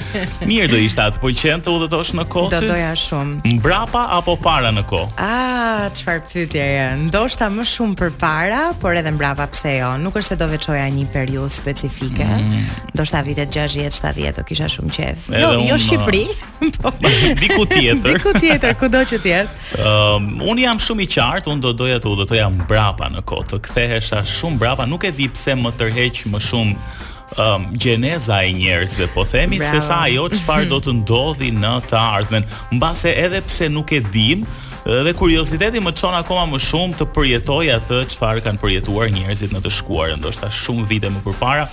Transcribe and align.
Mirë 0.48 0.70
do 0.72 0.80
ishte 0.80 1.04
atë, 1.06 1.22
po 1.24 1.32
qen 1.36 1.64
të 1.66 1.74
udhëtosh 1.76 2.14
në 2.20 2.26
kohë. 2.34 2.52
Do 2.56 2.70
doja 2.72 2.92
shumë. 3.04 3.52
Mbrapa 3.58 4.06
apo 4.16 4.38
para 4.42 4.72
në 4.76 4.84
kohë? 4.90 5.12
Ah, 5.24 5.86
çfarë 5.98 6.24
pyetje 6.32 6.68
je? 6.72 6.88
Ndoshta 7.08 7.50
më 7.54 7.68
shumë 7.74 8.00
për 8.00 8.14
para, 8.22 8.62
por 8.82 8.98
edhe 9.00 9.12
mbrapa 9.18 9.50
pse 9.56 9.76
jo? 9.80 9.92
Nuk 10.02 10.20
është 10.22 10.36
se 10.36 10.40
do 10.44 10.50
veçoja 10.54 10.88
një 10.96 11.08
periudhë 11.14 11.52
specifike. 11.58 12.26
Mm. 12.26 12.66
Ndoshta 12.96 13.24
vitet 13.28 13.54
60-70 13.56 14.40
do 14.40 14.46
kisha 14.50 14.70
shumë 14.72 14.96
qejf. 14.98 15.28
Jo, 15.36 15.52
un, 15.60 15.68
jo 15.68 15.78
Shqipëri, 15.88 16.24
uh, 16.32 16.74
po 16.86 16.96
diku 17.44 17.66
tjetër. 17.66 18.20
diku 18.20 18.34
tjetër, 18.40 18.80
kudo 18.80 19.04
që 19.14 19.20
të 19.26 19.34
jetë. 19.34 19.56
Ëm, 19.80 20.32
um, 20.44 20.48
un 20.54 20.64
jam 20.64 20.80
shumë 20.84 21.06
i 21.06 21.10
qartë, 21.16 21.52
un 21.54 21.64
do 21.64 21.74
doja 21.76 22.00
të 22.02 22.12
udhëtoja 22.16 22.50
mbrapa 22.56 23.08
në 23.14 23.24
kohë 23.28 23.49
të 23.50 23.60
kthehesha 23.68 24.22
shumë 24.30 24.60
brapa, 24.62 24.88
nuk 24.90 25.08
e 25.10 25.14
di 25.16 25.30
pse 25.32 25.56
më 25.58 25.74
tërheq 25.80 26.24
më 26.34 26.42
shumë 26.50 26.78
um, 27.40 27.70
gjeneza 27.82 28.42
e 28.46 28.54
njerëzve, 28.60 29.10
po 29.16 29.26
themi, 29.28 29.62
Bravo. 29.62 29.80
se 29.80 29.88
sa 29.90 30.02
ajo 30.08 30.30
qëfar 30.36 30.68
do 30.72 30.82
të 30.86 30.98
ndodhi 31.02 31.52
në 31.58 31.76
të 31.90 32.00
ardhmen. 32.20 32.48
Mbase 32.78 33.16
edhe 33.26 33.42
pse 33.48 33.70
nuk 33.74 33.96
e 34.00 34.04
dim, 34.14 34.46
dhe 34.90 35.12
kurioziteti 35.14 35.82
më 35.84 35.92
qon 36.00 36.16
akoma 36.18 36.46
më 36.54 36.58
shumë 36.64 36.96
të 36.98 37.06
përjetoj 37.14 37.66
atë 37.76 37.98
çfarë 38.14 38.42
kanë 38.46 38.62
përjetuar 38.62 39.10
njerëzit 39.12 39.52
në 39.54 39.60
të 39.66 39.74
shkuar, 39.76 40.14
ndoshta 40.18 40.48
shumë 40.56 40.86
vite 40.90 41.12
më 41.14 41.20
përpara, 41.28 41.66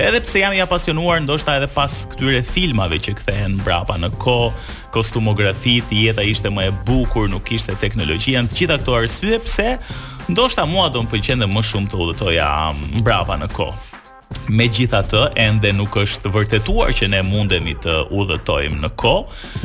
edhe 0.00 0.22
pse 0.24 0.40
jam 0.42 0.56
i 0.56 0.62
apasionuar 0.64 1.20
ndoshta 1.22 1.58
edhe 1.60 1.68
pas 1.76 1.92
këtyre 2.14 2.40
filmave 2.48 2.98
që 3.04 3.14
kthehen 3.20 3.58
brapa 3.62 3.94
në 4.00 4.10
kohë, 4.18 4.72
kostumografit, 4.96 5.92
jeta 5.92 6.22
ishte 6.24 6.50
më 6.54 6.64
e 6.70 6.74
bukur, 6.86 7.28
nuk 7.30 7.44
kishte 7.46 7.74
teknologjian 7.82 8.48
të 8.48 8.58
gjitha 8.62 8.80
këto 8.80 8.94
arsye 8.96 9.38
pse 9.44 9.68
Ndoshta 10.28 10.64
mua 10.68 10.88
do 10.88 11.02
të 11.04 11.10
pëlqende 11.12 11.46
më 11.50 11.62
shumë 11.68 11.90
të 11.92 11.98
udhëtoja 12.00 12.46
mm, 12.72 13.02
mbrapa 13.02 13.36
në 13.42 13.48
kohë. 13.52 13.76
Me 14.48 14.66
gjitha 14.72 15.02
të, 15.06 15.20
ende 15.38 15.70
nuk 15.76 15.94
është 16.00 16.30
vërtetuar 16.34 16.92
që 16.96 17.10
ne 17.12 17.20
mundemi 17.24 17.74
të 17.84 17.98
udhëtojmë 18.10 18.80
në 18.82 18.90
ko. 18.98 19.12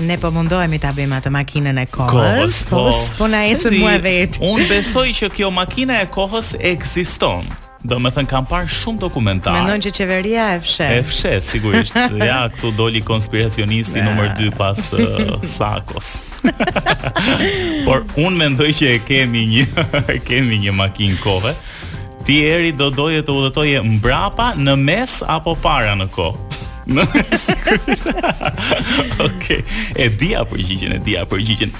Ne 0.07 0.17
po 0.21 0.31
mundohemi 0.35 0.79
të 0.83 0.91
abim 0.91 1.15
atë 1.15 1.31
makinën 1.33 1.79
e 1.79 1.87
kohës, 1.95 2.11
kohës 2.11 2.59
po, 2.69 2.83
po, 2.91 3.15
po 3.21 3.31
na 3.33 3.45
e 3.49 3.55
të 3.59 3.73
mua 3.79 3.95
vetë. 4.03 4.43
Unë 4.51 4.67
besoj 4.69 5.07
që 5.21 5.31
kjo 5.37 5.49
makina 5.61 6.01
e 6.03 6.11
kohës 6.15 6.53
eksiston. 6.75 7.47
Do 7.79 7.95
me 8.03 8.09
thënë 8.11 8.27
kam 8.27 8.43
parë 8.49 8.67
shumë 8.75 8.99
dokumentar 9.05 9.53
Mendojnë 9.55 9.85
që 9.87 9.91
qeveria 9.95 10.47
e 10.57 10.57
fshe 10.63 10.87
E 10.97 11.03
fshe, 11.07 11.31
sigurisht 11.47 11.93
Ja, 12.27 12.41
këtu 12.51 12.73
doli 12.75 12.99
konspiracionisti 13.07 14.03
nëmër 14.03 14.33
2 14.35 14.49
pas 14.57 14.81
uh, 14.97 15.31
sakos 15.47 16.09
Por 17.87 18.03
unë 18.19 18.35
mendoj 18.41 18.67
që 18.81 18.91
e 18.97 18.99
kemi 19.07 19.45
një 19.53 19.87
Kemi 20.27 20.59
një 20.65 20.75
makinë 20.75 21.21
kove 21.23 21.55
Ti 22.27 22.39
eri 22.51 22.73
do 22.75 22.89
doje 22.93 23.23
të 23.25 23.37
udhëtoje 23.41 23.79
mbrapa 23.95 24.51
në 24.59 24.75
mes 24.83 25.15
apo 25.37 25.55
para 25.63 25.95
në 25.97 26.09
kohë? 26.13 26.65
Në 26.91 27.07
mes, 27.15 27.47
sigurisht 27.47 28.09
Oke, 28.11 29.29
okay. 29.29 29.63
e 29.95 30.11
dhja 30.19 30.43
përgjigjen, 30.51 30.99
e 30.99 31.05
dhja 31.07 31.23
përgjigjen 31.31 31.71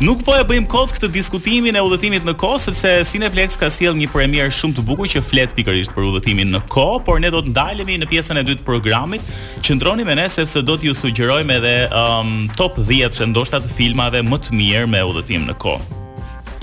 Nuk 0.00 0.22
po 0.24 0.32
e 0.32 0.40
bëjmë 0.46 0.68
kot 0.72 0.94
këtë 0.96 1.08
diskutimin 1.12 1.76
e 1.76 1.82
udhëtimit 1.84 2.24
në 2.24 2.32
kohë 2.40 2.60
sepse 2.64 2.92
Cineplex 3.10 3.58
ka 3.60 3.68
sjell 3.70 3.92
një 3.98 4.08
premier 4.14 4.48
shumë 4.54 4.78
të 4.78 4.84
bukur 4.88 5.10
që 5.12 5.20
flet 5.26 5.52
pikërisht 5.58 5.92
për 5.92 6.06
udhëtimin 6.08 6.48
në 6.54 6.62
kohë, 6.72 7.02
por 7.04 7.20
ne 7.20 7.28
do 7.32 7.42
të 7.44 7.52
ndalemi 7.52 7.98
në 8.00 8.08
pjesën 8.10 8.40
e 8.40 8.44
dytë 8.48 8.62
të 8.62 8.66
programit. 8.70 9.26
Qëndroni 9.60 10.06
me 10.08 10.16
ne 10.16 10.24
sepse 10.32 10.62
do 10.64 10.78
t'ju 10.80 10.96
sugjerojmë 10.96 11.58
edhe 11.60 11.74
um, 11.92 12.48
top 12.56 12.80
10 12.80 13.12
që 13.20 13.28
ndoshta 13.34 13.60
të 13.66 13.74
filmave 13.76 14.24
më 14.24 14.40
të 14.46 14.58
mirë 14.62 14.88
me 14.96 15.04
udhëtim 15.12 15.44
në 15.52 15.58
kohë. 15.60 16.00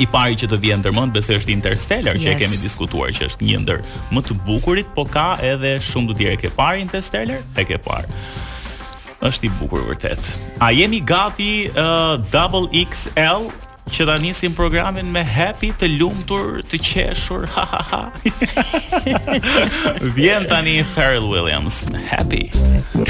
I 0.02 0.08
pari 0.10 0.36
që 0.40 0.50
të 0.54 0.60
vjen 0.64 0.80
ndërmend 0.82 1.12
besoj 1.14 1.38
është 1.44 1.52
Interstellar 1.54 2.16
yes. 2.18 2.26
që 2.26 2.34
e 2.34 2.40
kemi 2.42 2.60
diskutuar 2.66 3.12
që 3.14 3.28
është 3.30 3.46
një 3.50 3.62
ndër 3.66 3.84
më 4.16 4.26
të 4.30 4.40
bukurit, 4.48 4.90
po 4.98 5.06
ka 5.12 5.36
edhe 5.46 5.78
shumë 5.92 6.12
të 6.14 6.20
tjerë 6.22 6.42
ke 6.46 6.54
parë 6.58 6.86
Interstellar? 6.88 7.44
E 7.60 7.68
ke 7.68 7.78
parë 7.86 8.08
është 9.28 9.50
i 9.50 9.56
bukur 9.60 9.88
vërtet. 9.90 10.36
A 10.62 10.72
jemi 10.76 11.02
gati 11.02 11.70
uh, 11.72 12.18
double 12.32 12.68
XL 12.90 13.50
që 13.90 14.06
ta 14.06 14.20
nisim 14.22 14.54
programin 14.54 15.08
me 15.10 15.24
happy, 15.26 15.72
të 15.74 15.88
lumtur, 15.98 16.60
të 16.70 16.78
qeshur. 16.86 17.48
Ha, 17.56 17.64
ha, 17.72 17.80
ha. 17.92 18.02
Vjen 20.16 20.46
tani 20.52 20.76
Pharrell 20.92 21.26
Williams, 21.26 21.82
happy. 22.12 22.52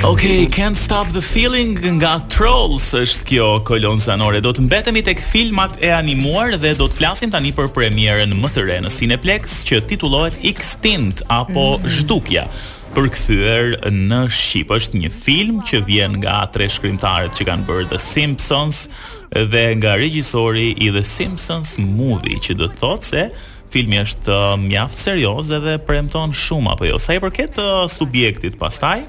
Okay, 0.08 0.48
can't 0.48 0.78
stop 0.80 1.12
the 1.12 1.22
feeling 1.22 1.76
nga 2.00 2.14
Trolls 2.32 2.88
është 2.96 3.28
kjo 3.28 3.50
kolon 3.68 4.00
sanore. 4.00 4.40
Do 4.46 4.56
të 4.56 4.70
mbetemi 4.70 5.04
tek 5.04 5.20
filmat 5.20 5.76
e 5.84 5.92
animuar 5.92 6.56
dhe 6.56 6.72
do 6.80 6.88
të 6.88 7.02
flasim 7.02 7.34
tani 7.36 7.52
për 7.60 7.74
premierën 7.76 8.40
më 8.40 8.54
të 8.56 8.68
re 8.72 8.80
në 8.86 8.94
Cineplex 8.96 9.60
që 9.68 9.84
titullohet 9.92 10.40
Extinct 10.48 11.26
apo 11.28 11.74
mm 11.76 11.84
-hmm. 11.84 11.98
Zhdukja 12.00 12.48
përkthyer 12.96 13.74
në 13.94 14.20
shqip. 14.34 14.72
Është 14.74 15.00
një 15.04 15.12
film 15.14 15.60
që 15.68 15.82
vjen 15.88 16.18
nga 16.24 16.40
tre 16.54 16.68
shkrimtarët 16.72 17.36
që 17.38 17.46
kanë 17.52 17.68
bërë 17.68 17.88
The 17.94 18.00
Simpsons 18.02 18.84
dhe 19.30 19.64
nga 19.80 19.96
regjisori 20.02 20.70
i 20.80 20.90
The 20.96 21.04
Simpsons 21.06 21.76
Movie, 21.82 22.40
që 22.42 22.58
do 22.62 22.70
të 22.72 22.80
thotë 22.82 23.10
se 23.12 23.24
filmi 23.70 24.00
është 24.02 24.32
uh, 24.34 24.56
mjaft 24.64 24.98
serioz 24.98 25.52
edhe 25.54 25.76
premton 25.86 26.34
shumë 26.34 26.72
apo 26.74 26.88
jo. 26.90 26.98
Sa 27.00 27.14
i 27.14 27.22
përket 27.22 27.60
uh, 27.62 27.86
subjektit 27.94 28.58
pastaj, 28.58 29.04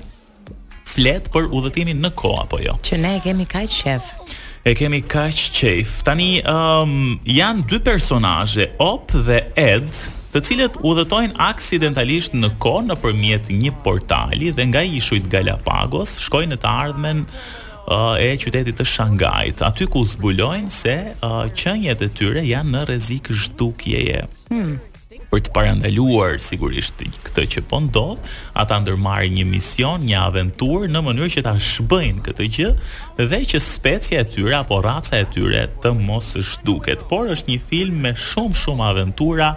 flet 0.90 1.30
për 1.32 1.48
udhëtimin 1.56 2.02
në 2.04 2.12
kohë 2.18 2.44
apo 2.44 2.60
jo. 2.60 2.76
Që 2.84 3.00
ne 3.00 3.14
e 3.16 3.22
kemi 3.24 3.48
kaq 3.48 3.72
shef. 3.72 4.12
E 4.60 4.74
kemi 4.76 5.00
kaq 5.08 5.38
çejf. 5.56 6.02
Tani 6.04 6.34
um, 6.44 7.14
janë 7.24 7.64
dy 7.70 7.78
personazhe, 7.86 8.66
Op 8.84 9.14
dhe 9.24 9.46
Ed, 9.56 9.88
të 10.30 10.40
cilët 10.46 10.76
udhëtojnë 10.86 11.34
aksidentalisht 11.42 12.36
në 12.38 12.52
kohë 12.62 12.84
në 12.90 12.96
përmjet 13.02 13.48
një 13.50 13.72
portali 13.84 14.52
dhe 14.54 14.66
nga 14.70 14.82
ishujt 14.94 15.26
Galapagos 15.32 16.12
shkojnë 16.24 16.54
në 16.54 16.58
të 16.62 16.68
ardhmen 16.84 17.24
uh, 17.26 18.14
e 18.22 18.28
qytetit 18.42 18.78
të 18.78 18.86
Shangajt, 18.86 19.64
aty 19.66 19.88
ku 19.90 20.04
zbulojnë 20.12 20.70
se 20.74 20.94
uh, 21.18 21.42
qënjet 21.62 22.06
e 22.06 22.10
tyre 22.20 22.46
janë 22.46 22.76
në 22.76 22.84
rezik 22.92 23.32
zhdukjeje. 23.34 24.22
Hmm 24.52 24.76
për 25.30 25.42
të 25.46 25.52
parandaluar 25.54 26.38
sigurisht 26.42 27.00
këtë 27.24 27.44
që 27.54 27.62
po 27.70 27.78
ndodh, 27.84 28.30
ata 28.58 28.80
ndërmarrin 28.82 29.36
një 29.38 29.46
mision, 29.48 30.02
një 30.08 30.18
aventurë 30.26 30.90
në 30.90 31.02
mënyrë 31.06 31.30
që 31.36 31.44
ta 31.46 31.52
shbëjnë 31.66 32.24
këtë 32.26 32.48
gjë 32.56 32.70
dhe 33.30 33.42
që 33.50 33.62
specia 33.62 34.24
e 34.24 34.28
tyre 34.34 34.56
apo 34.60 34.80
raca 34.84 35.20
e 35.22 35.26
tyre 35.34 35.66
të 35.84 35.94
mos 36.00 36.32
zhduket. 36.42 37.06
Por 37.12 37.30
është 37.34 37.54
një 37.54 37.62
film 37.70 38.02
me 38.06 38.14
shumë 38.24 38.58
shumë 38.64 38.86
aventura 38.90 39.52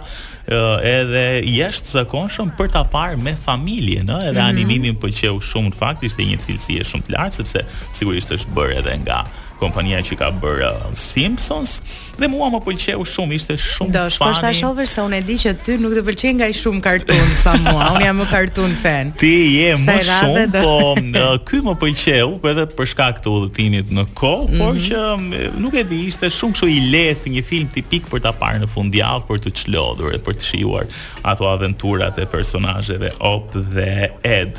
edhe 0.48 1.26
jeshtë 1.50 1.94
zakonshëm 1.98 2.52
për 2.58 2.72
ta 2.76 2.84
parë 2.92 3.18
me 3.24 3.34
familje, 3.46 4.04
në? 4.04 4.20
edhe 4.28 4.32
mm 4.32 4.44
-hmm. 4.44 4.50
animimin 4.54 4.96
për 5.00 5.12
që 5.18 5.30
u 5.36 5.40
shumë 5.50 5.72
në 5.72 5.78
fakt 5.82 6.02
ishte 6.04 6.22
një 6.28 6.38
cilësie 6.46 6.84
shumë 6.90 7.06
të 7.08 7.16
lartë, 7.16 7.36
sepse 7.40 7.64
sigurisht 7.96 8.30
është 8.36 8.54
bërë 8.56 8.78
edhe 8.80 8.98
nga 9.04 9.22
kompania 9.64 10.00
që 10.04 10.16
ka 10.20 10.28
bër 10.42 10.60
uh, 10.68 10.88
Simpsons 10.98 11.78
dhe 12.20 12.28
mua 12.30 12.46
më 12.52 12.60
pëlqeu 12.62 13.04
shumë, 13.10 13.34
ishte 13.40 13.54
shumë 13.58 13.88
fani. 13.88 13.92
Do 13.96 14.02
të 14.06 14.18
thosh 14.20 14.40
tash 14.42 14.60
se 14.90 15.02
unë 15.02 15.16
e 15.16 15.24
di 15.26 15.34
që 15.40 15.52
ty 15.66 15.74
nuk 15.82 15.96
të 15.96 16.02
pëlqen 16.06 16.36
nga 16.38 16.46
shumë 16.54 16.82
kartun, 16.84 17.32
sa 17.40 17.56
mua. 17.64 17.88
Unë 17.96 18.04
jam 18.04 18.20
më 18.20 18.26
kartun 18.30 18.74
fan. 18.78 19.10
Ti 19.18 19.32
je 19.56 19.72
më 19.82 19.96
shumë, 20.10 20.44
dhe... 20.54 20.62
po 20.62 20.92
uh, 20.94 21.32
ky 21.48 21.58
më 21.66 21.74
pëlqeu 21.82 22.30
edhe 22.52 22.66
për 22.78 22.90
shkak 22.92 23.18
të 23.24 23.32
udhëtimit 23.40 23.90
në 23.98 24.06
kohë, 24.14 24.46
mm 24.46 24.54
-hmm. 24.54 24.62
por 24.62 24.72
mhm. 24.76 24.84
që 24.86 25.02
um, 25.16 25.58
nuk 25.66 25.74
e 25.82 25.86
di, 25.90 25.98
ishte 26.12 26.30
shumë 26.38 26.54
kështu 26.54 26.70
i 26.70 26.78
lehtë, 26.94 27.34
një 27.34 27.42
film 27.50 27.68
tipik 27.74 28.06
për 28.12 28.22
ta 28.28 28.32
parë 28.42 28.62
në 28.62 28.68
fundjavë, 28.76 29.26
për 29.26 29.38
të 29.48 29.56
çlodhur 29.64 30.14
e 30.14 30.20
për 30.26 30.34
të 30.38 30.44
shijuar 30.52 30.86
ato 31.26 31.44
aventurat 31.50 32.14
e 32.18 32.26
personazheve 32.30 33.10
Op 33.34 33.52
dhe 33.74 34.10
Ed. 34.38 34.54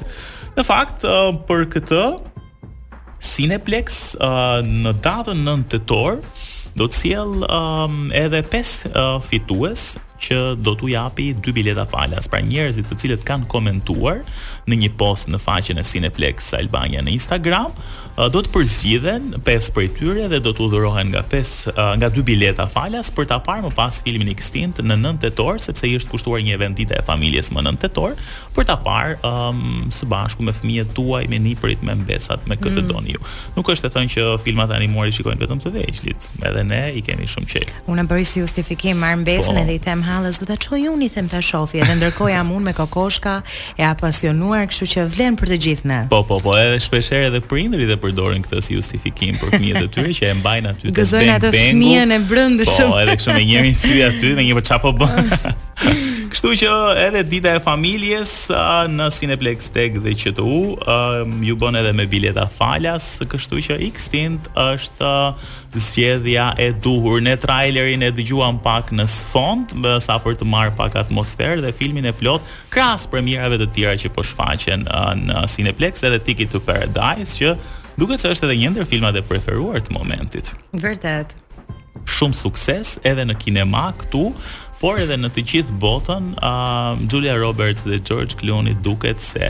Në 0.58 0.64
fakt, 0.72 1.04
uh, 1.08 1.32
për 1.48 1.60
këtë, 1.74 2.04
Cineplex 3.24 4.14
uh, 4.24 4.60
në 4.66 4.96
datën 5.04 5.44
9 5.48 5.70
tetor 5.72 6.20
do 6.80 6.88
të 6.92 7.00
sjell 7.02 7.38
um, 7.48 8.10
edhe 8.16 8.42
5 8.44 8.44
uh, 8.56 9.08
fitues 9.24 9.94
që 10.26 10.38
do 10.66 10.74
t'u 10.78 10.90
japi 10.94 11.30
dy 11.38 11.54
bileta 11.56 11.86
falas. 11.90 12.28
Pra 12.32 12.42
njerëzit 12.44 12.90
të 12.90 12.98
cilët 13.04 13.26
kanë 13.28 13.48
komentuar 13.52 14.24
në 14.70 14.80
një 14.86 14.92
post 15.00 15.30
në 15.32 15.40
faqen 15.42 15.80
e 15.82 15.86
Cineplex 15.86 16.52
Albania 16.58 17.04
në 17.06 17.14
Instagram, 17.18 17.74
do 18.32 18.40
të 18.42 18.52
përzgjidhen 18.56 19.32
pesë 19.46 19.74
prej 19.76 19.90
tyre 19.98 20.30
dhe 20.32 20.40
do 20.42 20.54
t'u 20.56 20.70
dhurohen 20.72 21.10
nga 21.12 21.22
pesë 21.30 21.74
nga 22.00 22.08
dy 22.16 22.24
bileta 22.26 22.64
falas 22.72 23.10
për 23.14 23.28
ta 23.32 23.40
parë 23.44 23.66
më 23.68 23.74
pas 23.76 23.98
filmin 24.06 24.30
Extinct 24.32 24.80
në 24.88 24.96
9 25.02 25.20
tetor, 25.26 25.60
sepse 25.62 25.88
i 25.90 25.96
është 26.00 26.14
kushtuar 26.14 26.40
një 26.46 26.56
event 26.56 26.78
ditë 26.80 27.00
e 27.02 27.04
familjes 27.06 27.52
më 27.54 27.66
9 27.68 27.82
tetor, 27.84 28.16
për 28.56 28.70
ta 28.70 28.78
parë 28.88 29.18
um, 29.28 29.92
së 29.94 30.08
bashku 30.12 30.46
me 30.48 30.54
fëmijët 30.56 30.94
tuaj, 30.96 31.26
me 31.32 31.40
niprit, 31.44 31.82
me 31.86 31.96
mbesat, 32.02 32.48
me 32.50 32.56
këtë 32.60 32.82
mm. 32.86 32.90
doni 32.94 33.16
ju. 33.18 33.22
Nuk 33.58 33.70
është 33.74 33.88
të 33.88 33.94
thënë 33.98 34.14
që 34.16 34.26
filmat 34.48 34.72
animuar 34.78 35.12
i 35.12 35.16
shikojnë 35.16 35.44
vetëm 35.44 35.62
të 35.66 35.74
vegjël, 35.76 36.16
edhe 36.50 36.64
ne 36.72 36.82
i 37.00 37.04
kemi 37.06 37.28
shumë 37.32 37.52
çelë. 37.52 37.82
Unë 37.92 38.08
bëri 38.10 38.28
si 38.28 38.44
justifikim 38.46 38.96
marr 39.04 39.20
mbesën 39.26 39.54
po, 39.54 39.62
edhe 39.66 39.76
i 39.76 39.84
them 39.84 40.02
ha 40.08 40.15
Kanalës, 40.16 40.38
do 40.40 40.46
ta 40.48 40.56
çoj 40.56 40.86
unë 40.94 41.04
i 41.04 41.08
them 41.12 41.26
ta 41.28 41.42
shofi, 41.44 41.82
edhe 41.84 41.96
ndërkohë 41.98 42.32
jam 42.38 42.54
unë 42.56 42.70
me 42.70 42.74
kokoshka 42.78 43.34
e 43.76 43.84
apasionuar, 43.84 44.68
kështu 44.72 44.88
që 44.94 45.04
vlen 45.12 45.36
për 45.40 45.52
të 45.52 45.58
gjithë 45.66 45.90
ne. 45.92 45.98
Po, 46.14 46.22
po, 46.30 46.38
po, 46.44 46.54
edhe 46.56 46.80
herë 47.02 47.28
edhe 47.34 47.42
prindërit 47.44 47.92
e 47.98 48.00
përdorin 48.00 48.46
këtë 48.48 48.62
si 48.64 48.78
justifikim 48.80 49.36
për 49.42 49.52
fëmijët 49.58 49.84
e 49.84 49.92
tyre 49.98 50.16
që 50.16 50.30
e 50.32 50.38
mbajnë 50.40 50.72
aty 50.74 50.84
të 50.86 50.88
bëjnë. 50.88 50.98
Gëzojnë 51.02 51.36
atë 51.38 51.52
fëmijën 51.60 52.16
e 52.16 52.22
brëndshëm. 52.32 52.96
Po, 52.96 53.02
edhe 53.04 53.18
kështu 53.20 53.36
me 53.42 53.46
njërin 53.52 53.78
sy 53.84 54.00
aty, 54.08 54.34
me 54.40 54.48
një 54.54 54.64
çapo 54.72 54.96
po 54.96 55.04
bën. 55.04 55.36
Kështu 56.36 56.50
që 56.66 56.70
edhe 57.00 57.22
dita 57.32 57.54
e 57.56 57.60
familjes 57.64 58.32
në 58.92 59.06
Cineplex 59.16 59.70
Tech 59.72 59.94
dhe 60.04 60.12
QTU 60.20 60.56
ju 61.48 61.54
bën 61.62 61.78
edhe 61.80 61.94
me 61.96 62.04
bileta 62.12 62.44
falas, 62.52 63.06
kështu 63.24 63.62
që 63.64 63.78
Xtint 63.96 64.50
është 64.66 65.12
zgjedhja 65.80 66.50
e 66.60 66.68
duhur. 66.84 67.22
Ne 67.24 67.38
trailerin 67.40 68.04
e 68.04 68.10
dëgjuam 68.18 68.58
pak 68.66 68.92
në 68.92 69.06
sfond, 69.14 69.78
më 69.80 69.96
sa 70.04 70.18
për 70.20 70.36
të 70.42 70.50
marr 70.52 70.76
pak 70.76 71.00
atmosferë 71.06 71.64
dhe 71.64 71.72
filmin 71.78 72.12
e 72.12 72.14
plot 72.20 72.44
krahas 72.76 73.08
premierave 73.08 73.62
të 73.64 73.70
tjera 73.78 73.96
që 74.04 74.12
po 74.18 74.28
shfaqen 74.28 74.84
në 75.30 75.46
Cineplex 75.56 76.04
edhe 76.10 76.20
Ticket 76.28 76.52
to 76.52 76.60
Paradise 76.68 77.40
që 77.40 77.56
duket 77.96 78.20
se 78.26 78.36
është 78.36 78.50
edhe 78.50 78.60
një 78.66 78.76
ndër 78.76 78.92
filmat 78.92 79.24
e 79.24 79.24
preferuar 79.32 79.80
të 79.80 79.96
momentit. 79.96 80.52
Vërtet 80.84 81.32
shumë 82.12 82.36
sukses 82.38 82.90
edhe 83.08 83.24
në 83.26 83.34
kinema 83.42 83.86
këtu 83.98 84.28
por 84.86 85.00
edhe 85.02 85.16
në 85.18 85.32
të 85.34 85.42
gjithë 85.50 85.76
botën, 85.82 86.26
Julia 87.10 87.34
Roberts 87.42 87.88
dhe 87.88 87.98
George 88.06 88.36
Clooney 88.38 88.76
duket 88.86 89.18
se 89.26 89.48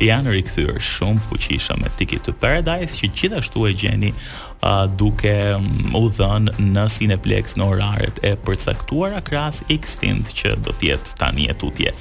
janë 0.00 0.32
rikthyer 0.32 0.78
shumë 0.80 1.20
fuqishëm 1.20 1.82
me 1.84 1.90
Ticket 2.00 2.24
to 2.24 2.32
Paradise, 2.40 2.96
që 2.96 3.10
gjithashtu 3.18 3.66
e 3.68 3.74
gjeni 3.76 4.14
uh, 4.14 4.86
duke 4.96 5.28
um, 5.58 5.90
u 6.00 6.06
dhënë 6.16 6.54
në 6.70 6.86
Cineplex 6.96 7.58
në 7.60 7.66
oraret 7.74 8.22
e 8.24 8.32
përcaktuara 8.46 9.20
krahas 9.28 9.60
Extinct 9.68 10.32
që 10.40 10.54
do 10.64 10.72
të 10.80 10.94
jetë 10.94 11.18
tani 11.20 11.50
e 11.52 11.58
tutje. 11.60 11.92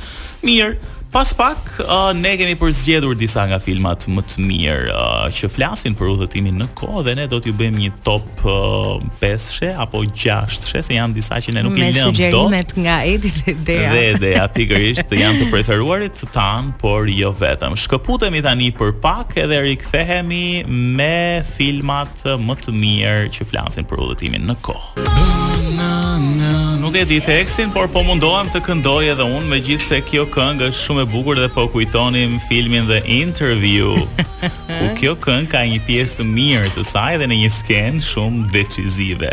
Mirë, 0.48 0.78
Pas 1.10 1.26
pak 1.34 1.58
uh, 1.82 2.12
ne 2.14 2.36
kemi 2.38 2.54
përzgjedhur 2.60 3.16
disa 3.18 3.42
nga 3.50 3.58
filmat 3.62 4.04
më 4.14 4.22
të 4.30 4.44
mirë 4.46 4.92
uh, 4.94 5.24
që 5.34 5.48
flasin 5.50 5.96
për 5.98 6.12
udhëtimin 6.14 6.60
në 6.62 6.68
kohë 6.78 7.02
dhe 7.08 7.16
ne 7.18 7.26
do 7.32 7.40
t'ju 7.42 7.54
bëjmë 7.58 7.82
një 7.82 7.94
top 8.06 8.44
5-she 8.46 9.72
uh, 9.72 9.82
apo 9.88 10.04
6-she 10.06 10.84
se 10.86 11.00
janë 11.00 11.18
disa 11.18 11.40
që 11.42 11.56
ne 11.58 11.64
nuk 11.66 11.80
i 11.82 11.88
lëmë 11.88 11.90
dot. 11.96 12.06
Me 12.06 12.14
sugjerimet 12.14 12.76
nga 12.86 13.00
Edi 13.10 13.34
dhe 13.40 13.56
Dea. 13.58 13.90
Dhe 13.90 14.06
Dea 14.22 14.46
pikërisht 14.54 15.16
janë 15.18 15.42
të 15.48 15.50
preferuarit 15.56 16.20
të 16.22 16.30
tan, 16.38 16.70
por 16.86 17.10
jo 17.10 17.34
vetëm. 17.42 17.74
Shkëputemi 17.88 18.44
tani 18.46 18.70
për 18.78 18.94
pak 19.02 19.34
edhe 19.48 19.64
rikthehemi 19.66 20.44
me 20.70 21.42
filmat 21.58 22.22
më 22.38 22.60
të 22.62 22.78
mirë 22.86 23.28
që 23.34 23.50
flasin 23.50 23.90
për 23.90 24.06
udhëtimin 24.06 24.46
në 24.54 24.60
kohë. 24.70 25.10
Na, 25.10 25.50
na, 25.80 25.94
na 26.38 26.59
nuk 26.90 26.98
e 27.02 27.06
di 27.06 27.20
tekstin, 27.22 27.70
por 27.70 27.86
po 27.94 28.02
mundohem 28.02 28.48
të 28.50 28.64
këndoj 28.66 29.12
edhe 29.12 29.26
unë 29.30 29.46
me 29.52 29.58
gjithë 29.62 29.86
se 29.86 29.98
kjo 30.08 30.24
këngë 30.34 30.70
është 30.72 30.80
shumë 30.88 31.02
e 31.04 31.08
bugur 31.12 31.38
dhe 31.38 31.50
po 31.54 31.68
kujtonim 31.70 32.38
filmin 32.48 32.88
dhe 32.90 32.98
interview 33.14 33.92
ku 34.80 34.88
kjo 34.98 35.14
këngë 35.22 35.52
ka 35.52 35.62
një 35.70 35.84
pjesë 35.86 36.18
të 36.18 36.26
mirë 36.32 36.72
të 36.74 36.86
saj 36.90 37.20
dhe 37.22 37.28
në 37.30 37.38
një 37.44 37.52
sken 37.60 38.00
shumë 38.08 38.48
decizive 38.56 39.30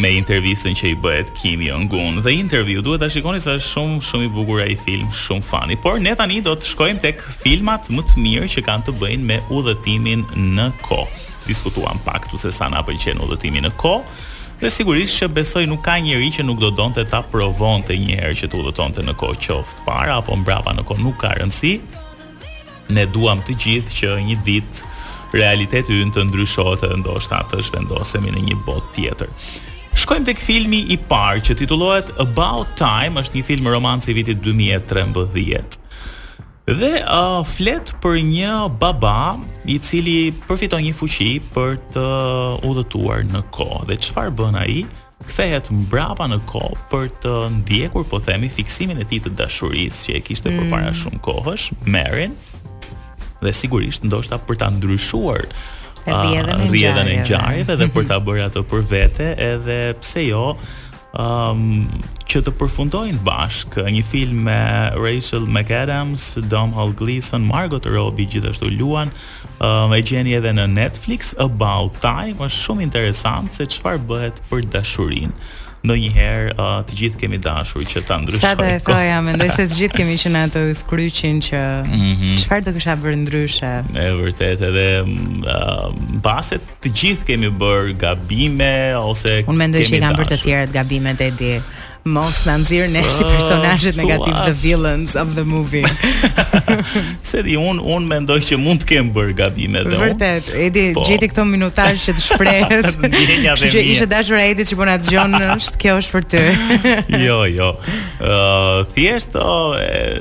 me 0.00 0.10
intervistën 0.18 0.74
që 0.80 0.88
i 0.90 0.96
bëhet 1.04 1.30
Kim 1.38 1.62
Jong-un 1.68 2.18
dhe 2.24 2.34
intervju 2.40 2.82
duhet 2.82 3.04
ta 3.04 3.10
shikoni 3.14 3.38
se 3.40 3.54
është 3.60 3.68
shumë, 3.70 4.00
shumë 4.10 4.26
i 4.26 4.32
bugur 4.40 4.64
e 4.64 4.66
i 4.74 4.78
film 4.82 5.06
shumë 5.20 5.46
fani 5.52 5.78
por 5.78 6.02
ne 6.02 6.16
tani 6.18 6.40
do 6.42 6.56
të 6.58 6.72
shkojmë 6.72 7.04
tek 7.06 7.22
filmat 7.44 7.92
më 7.94 8.06
të 8.10 8.24
mirë 8.26 8.50
që 8.56 8.66
kanë 8.66 8.88
të 8.90 8.98
bëjnë 9.04 9.30
me 9.30 9.38
udhëtimin 9.54 10.26
në 10.58 10.66
ko 10.88 11.04
diskutuam 11.46 12.02
pak 12.08 12.26
tu 12.32 12.42
se 12.42 12.50
sa 12.58 12.66
na 12.74 12.82
pëlqen 12.82 13.22
udhëtimi 13.22 13.62
në 13.62 13.70
kohë. 13.78 14.26
Dhe 14.60 14.68
sigurisht 14.68 15.16
që 15.16 15.26
besoj 15.32 15.62
nuk 15.68 15.80
ka 15.86 15.94
njëri 16.04 16.26
që 16.36 16.42
nuk 16.44 16.58
do 16.60 16.68
donte 16.76 17.00
ta 17.08 17.22
provonte 17.24 17.94
një 17.96 18.18
herë 18.18 18.36
që 18.42 18.48
të 18.52 18.58
udhëtonte 18.60 19.00
në 19.06 19.14
kohë 19.22 19.38
qoftë 19.46 19.86
para 19.86 20.18
apo 20.20 20.36
mbrapa 20.36 20.74
në 20.76 20.84
kohë 20.90 21.00
nuk 21.06 21.16
ka 21.22 21.30
rëndsi. 21.38 21.70
Ne 22.92 23.06
duam 23.14 23.40
të 23.48 23.56
gjithë 23.64 23.94
që 23.96 24.10
një 24.28 24.36
ditë 24.48 24.92
realiteti 25.38 25.96
ynë 26.02 26.12
të 26.18 26.26
ndryshohet 26.28 26.84
dhe 26.84 27.00
ndoshta 27.00 27.40
të 27.48 27.62
zhvendosemi 27.70 28.34
në 28.36 28.44
një 28.50 28.58
botë 28.68 28.92
tjetër. 28.98 29.32
Shkojmë 30.02 30.28
tek 30.28 30.44
filmi 30.44 30.84
i 30.92 31.00
parë 31.14 31.40
që 31.48 31.56
titullohet 31.62 32.12
About 32.26 32.76
Time, 32.84 33.16
është 33.24 33.40
një 33.40 33.48
film 33.48 33.72
romantik 33.78 34.12
i 34.12 34.18
vitit 34.20 34.44
2013 34.44 35.80
dhe 36.78 36.92
uh, 37.02 37.40
flet 37.56 37.90
për 38.02 38.18
një 38.26 38.50
baba 38.80 39.36
i 39.70 39.76
cili 39.82 40.30
përfiton 40.46 40.82
një 40.84 40.92
fuqi 40.96 41.30
për 41.54 41.76
të 41.94 42.04
udhëtuar 42.68 43.24
në 43.30 43.42
kohë. 43.54 43.80
Dhe 43.90 43.96
çfarë 44.06 44.34
bën 44.38 44.58
ai? 44.60 44.76
Kthehet 45.30 45.68
mbrapa 45.74 46.28
në 46.30 46.38
kohë 46.48 46.78
për 46.90 47.08
të 47.24 47.34
ndjekur, 47.58 48.06
po 48.08 48.20
themi, 48.24 48.48
fiksimin 48.50 49.02
e 49.02 49.06
tij 49.08 49.22
të 49.26 49.34
dashurisë 49.40 50.04
që 50.06 50.16
e 50.16 50.22
kishte 50.26 50.52
mm. 50.52 50.60
përpara 50.64 50.94
shumë 50.96 51.20
kohësh, 51.26 51.66
Merin. 51.86 52.36
Dhe 53.40 53.52
sigurisht 53.56 54.06
ndoshta 54.06 54.38
për 54.46 54.60
ta 54.60 54.70
ndryshuar 54.74 55.46
rrjedhën 56.00 56.46
uh, 56.48 57.08
e 57.12 57.16
ngjarjeve 57.20 57.76
dhe 57.76 57.86
për 57.92 58.04
mhm. 58.06 58.06
ta 58.10 58.16
bërë 58.24 58.44
ato 58.46 58.62
për 58.68 58.86
vete, 58.88 59.26
edhe 59.50 59.76
pse 60.00 60.22
jo, 60.30 60.46
um, 61.18 61.84
që 62.30 62.42
të 62.46 62.52
përfundojnë 62.60 63.22
bashk 63.26 63.78
një 63.90 64.02
film 64.06 64.44
me 64.48 64.58
Rachel 64.98 65.48
McAdams, 65.50 66.36
Dom 66.50 66.74
Hall 66.78 66.92
Gleason, 66.96 67.46
Margot 67.48 67.86
Robbie 67.86 68.28
gjithashtu 68.30 68.70
luan, 68.78 69.10
um, 69.60 69.92
e 69.94 70.00
gjeni 70.06 70.36
edhe 70.38 70.52
në 70.54 70.68
Netflix, 70.76 71.34
About 71.42 71.98
Time, 72.04 72.38
është 72.38 72.60
shumë 72.60 72.86
interesant 72.86 73.54
se 73.58 73.66
qëfar 73.74 74.00
bëhet 74.10 74.42
për 74.52 74.68
dashurinë 74.76 75.34
ndonjëherë 75.82 76.52
uh, 76.58 76.80
të 76.88 76.96
gjithë 76.98 77.20
kemi 77.22 77.38
dashur 77.42 77.84
që 77.88 78.02
ta 78.08 78.18
ndryshojmë. 78.20 78.60
Sa 78.60 78.68
e 78.68 78.82
thoja, 78.88 79.20
mendoj 79.24 79.48
se 79.54 79.66
të 79.70 79.78
gjithë 79.80 80.00
kemi 80.02 80.16
qenë 80.20 80.42
ato 80.48 80.64
kryqin 80.90 81.40
që 81.46 81.58
mhm. 81.58 82.36
çfarë 82.42 82.60
mm 82.60 82.64
-hmm. 82.64 82.64
do 82.68 82.74
kisha 82.76 82.96
bërë 83.02 83.20
ndryshe. 83.22 83.72
E 84.04 84.06
vërtet 84.20 84.64
edhe 84.68 84.86
mbase 86.20 86.60
uh, 86.60 86.70
të 86.84 86.94
gjithë 87.02 87.28
kemi 87.32 87.50
bër 87.62 87.92
gabime 88.04 88.74
ose 89.10 89.42
Unë 89.48 89.58
mendoj 89.64 89.86
që 89.88 89.96
i 89.98 90.02
kanë 90.04 90.20
bërë 90.20 90.32
të 90.36 90.42
tjerat 90.44 90.74
gabimet 90.78 91.20
e 91.28 91.30
di 91.36 91.52
mos 92.08 92.38
në 92.46 92.54
nëzirë 92.62 92.86
ne 92.94 93.02
si 93.12 93.24
personajet 93.26 93.92
ah, 93.92 93.98
negativ 93.98 94.34
the 94.46 94.54
villains 94.56 95.16
of 95.20 95.34
the 95.36 95.44
movie 95.44 95.84
se 97.28 97.42
di 97.46 97.56
unë 97.60 97.84
un 97.94 98.06
mendoj 98.08 98.38
që 98.48 98.58
mund 98.62 98.84
të 98.84 98.88
kemë 98.94 99.12
bërë 99.16 99.34
gabime 99.40 99.82
dhe 99.84 99.92
unë 99.92 100.02
vërtet, 100.04 100.52
edi 100.64 100.84
po. 100.96 101.04
gjeti 101.08 101.28
këto 101.32 101.44
minutazh 101.48 102.06
që 102.08 102.14
të 102.16 102.24
shprejt 102.26 102.90
që 103.64 103.72
që 103.74 103.84
ishe 103.92 104.08
dashur 104.10 104.40
edi 104.40 104.66
që 104.70 104.78
puna 104.80 104.96
po 105.00 105.04
të 105.04 105.14
gjonë 105.14 105.42
është 105.56 105.80
kjo 105.84 105.96
është 106.00 106.16
për 106.16 106.28
të 106.32 106.44
jo 107.26 107.38
jo 107.52 107.70
uh, 107.74 108.80
thjesht 108.94 109.36
uh, 109.40 109.74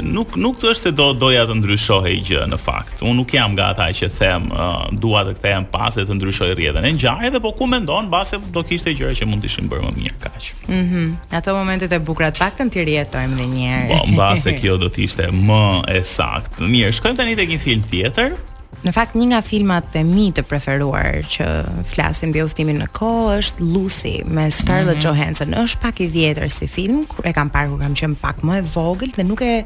nuk, 0.06 0.36
nuk 0.40 0.60
të 0.60 0.74
është 0.74 0.90
se 0.90 0.96
do 1.00 1.12
doja 1.16 1.48
të 1.50 1.60
ndryshohe 1.62 2.16
i 2.18 2.22
gjë 2.32 2.48
në 2.52 2.60
fakt 2.64 2.79
Unë 3.06 3.20
nuk 3.24 3.32
jam 3.34 3.54
nga 3.56 3.70
ata 3.74 3.88
që 3.96 4.10
them 4.18 4.50
uh, 4.52 4.84
dua 4.94 5.24
të 5.28 5.36
kthehem 5.40 5.68
pas 5.72 5.96
e 6.00 6.06
të 6.08 6.18
ndryshoj 6.18 6.50
rrjetën 6.56 6.88
e 6.90 6.94
ngjarjeve, 6.98 7.32
dhe 7.38 7.42
po 7.44 7.52
ku 7.58 7.68
mendon 7.70 8.10
mbase 8.10 8.40
do 8.56 8.64
kishte 8.68 8.96
gjëra 8.98 9.16
që 9.20 9.30
mund 9.30 9.46
të 9.46 9.52
ishin 9.52 9.70
bërë 9.72 9.86
më 9.90 9.94
mirë 10.02 10.20
kaq. 10.26 10.50
Mhm. 10.68 10.84
Mm 10.84 11.18
ato 11.40 11.54
momentet 11.56 11.94
e 11.96 12.00
bukura 12.04 12.32
të 12.36 12.44
paktën 12.44 12.70
ti 12.74 12.84
rrjetojmë 12.84 13.38
në 13.40 13.46
një 13.56 13.72
herë. 13.72 13.90
Po, 13.94 14.02
mbase 14.16 14.56
kjo 14.60 14.76
do 14.82 14.90
të 14.92 15.06
ishte 15.06 15.30
më 15.32 15.62
e 15.96 16.02
saktë. 16.06 16.68
Mirë, 16.68 16.96
shkojmë 17.00 17.22
tani 17.22 17.38
tek 17.40 17.54
një 17.56 17.62
film 17.64 17.86
tjetër. 17.92 18.36
Në 18.80 18.92
fakt 18.96 19.16
një 19.20 19.26
nga 19.34 19.40
filmat 19.44 19.96
e 20.00 20.06
mi 20.08 20.30
të 20.32 20.46
preferuar 20.48 21.18
që 21.28 21.46
flasin 21.90 22.30
mbi 22.32 22.40
udhtimin 22.46 22.78
në 22.80 22.86
kohë 22.96 23.34
është 23.42 23.66
Lucy 23.74 24.14
me 24.26 24.46
Scarlett 24.56 24.96
mm 25.02 25.02
-hmm. 25.02 25.06
Johansson. 25.06 25.54
Është 25.54 25.82
pak 25.82 26.00
i 26.00 26.08
vjetër 26.08 26.50
si 26.50 26.68
film, 26.68 27.04
kur 27.06 27.28
e 27.28 27.34
kam 27.34 27.50
parë 27.50 27.70
kur 27.74 27.80
kam 27.82 27.94
qenë 28.00 28.16
pak 28.22 28.38
më 28.42 28.60
e 28.60 28.62
vogël 28.76 29.12
dhe 29.16 29.24
nuk 29.28 29.42
e 29.42 29.64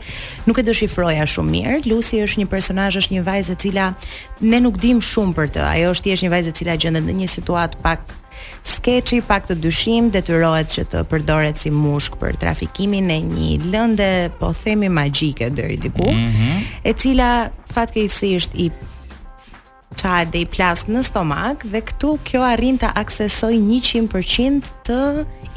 nuk 0.47 0.57
e 0.57 0.63
dëshifroja 0.63 1.27
shumë 1.29 1.49
mirë. 1.51 1.75
Lucy 1.91 2.23
është 2.25 2.39
një 2.41 2.45
personazh, 2.45 2.97
është 2.97 3.13
një 3.13 3.23
vajzë 3.29 3.51
e 3.51 3.55
cila 3.55 3.87
ne 4.41 4.59
nuk 4.59 4.77
dimë 4.81 5.01
shumë 5.11 5.33
për 5.33 5.47
të. 5.53 5.61
Ajo 5.73 5.91
është 5.93 6.03
thjesht 6.03 6.23
një 6.23 6.29
vajzë 6.33 6.47
e 6.47 6.51
cila 6.57 6.75
gjendet 6.81 7.03
në 7.03 7.13
një 7.21 7.27
situatë 7.35 7.77
pak 7.85 7.99
skeçi, 8.63 9.21
pak 9.21 9.47
të 9.49 9.55
dyshim, 9.61 10.09
detyrohet 10.11 10.67
që 10.73 10.81
të 10.91 11.03
përdoret 11.11 11.55
si 11.61 11.69
mushk 11.71 12.13
për 12.17 12.33
trafikimin 12.41 13.09
e 13.11 13.19
një 13.19 13.61
lëndë, 13.71 14.11
po 14.39 14.53
themi 14.53 14.89
magjike 14.89 15.49
deri 15.49 15.77
diku, 15.77 16.11
mm 16.11 16.31
-hmm. 16.31 16.59
e 16.83 16.93
cila 16.93 17.49
fatkeqësisht 17.73 18.49
i 18.55 18.71
ka 20.03 20.13
dhe 20.31 20.43
i 20.43 20.47
plas 20.51 20.83
në 20.91 21.03
stomak 21.07 21.63
dhe 21.71 21.79
këtu 21.87 22.15
kjo 22.27 22.41
arrin 22.45 22.75
të 22.81 22.89
aksesojë 22.99 23.61
100% 23.63 24.73
të 24.89 24.97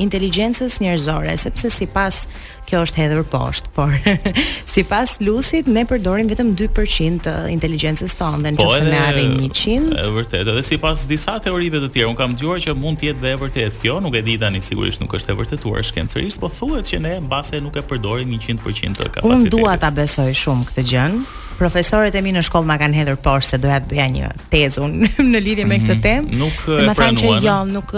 inteligjencës 0.05 0.77
njerëzore, 0.85 1.33
sepse 1.41 1.71
sipas 1.73 2.23
kjo 2.69 2.81
është 2.85 3.01
hedhur 3.01 3.25
poshtë, 3.31 3.71
por 3.77 3.93
sipas 4.75 5.17
Lucit 5.25 5.71
ne 5.71 5.83
përdorim 5.89 6.29
vetëm 6.31 6.51
2% 6.59 7.21
të 7.27 7.35
inteligjencës 7.55 8.15
tonë, 8.21 8.53
nëse 8.59 8.67
po 8.67 8.85
ne 8.91 9.01
arrim 9.09 9.33
100. 9.47 9.95
Është 10.03 10.15
vërtet, 10.19 10.41
edhe 10.53 10.65
sipas 10.67 11.07
disa 11.11 11.39
teorive 11.43 11.81
të 11.87 11.91
tjera, 11.97 12.11
un 12.13 12.19
kam 12.19 12.37
dëgjuar 12.39 12.61
që 12.67 12.77
mund 12.79 13.01
të 13.03 13.11
jetë 13.13 13.33
e 13.35 13.41
vërtet 13.43 13.81
kjo, 13.83 13.97
nuk 14.05 14.19
e 14.19 14.23
di 14.27 14.37
tani 14.43 14.63
sigurisht 14.67 15.03
nuk 15.03 15.17
është 15.19 15.33
e 15.35 15.41
vërtetuar 15.43 15.89
shkencërisht, 15.89 16.43
por 16.45 16.55
thuhet 16.59 16.93
që 16.93 17.03
ne 17.07 17.17
mbase 17.27 17.63
nuk 17.65 17.81
e 17.83 17.87
përdorim 17.91 18.37
100% 18.37 19.01
të 19.01 19.11
kapacitetit. 19.17 19.51
Un 19.51 19.53
dua 19.57 19.79
ta 19.87 19.91
besoj 20.03 20.31
shumë 20.45 20.71
këtë 20.71 20.87
gjën 20.93 21.21
profesorët 21.57 22.15
e 22.17 22.21
mi 22.25 22.33
në 22.37 22.43
shkollë 22.47 22.69
ma 22.69 22.77
kanë 22.81 22.99
hedhur 23.01 23.19
poshtë 23.25 23.55
se 23.57 23.61
doja 23.63 23.79
të 23.83 23.89
bëja 23.93 24.07
një 24.17 24.31
tezë 24.53 24.83
unë 24.87 25.11
në 25.33 25.43
lidhje 25.45 25.67
me 25.69 25.79
këtë 25.83 25.93
mhm. 25.95 26.03
temë. 26.05 26.41
Nuk 26.41 26.59
e 26.61 26.65
pranuan. 26.65 26.89
Ma 26.89 26.97
thanë 27.01 27.23
që 27.23 27.31
jo, 27.47 27.59
nuk 27.77 27.95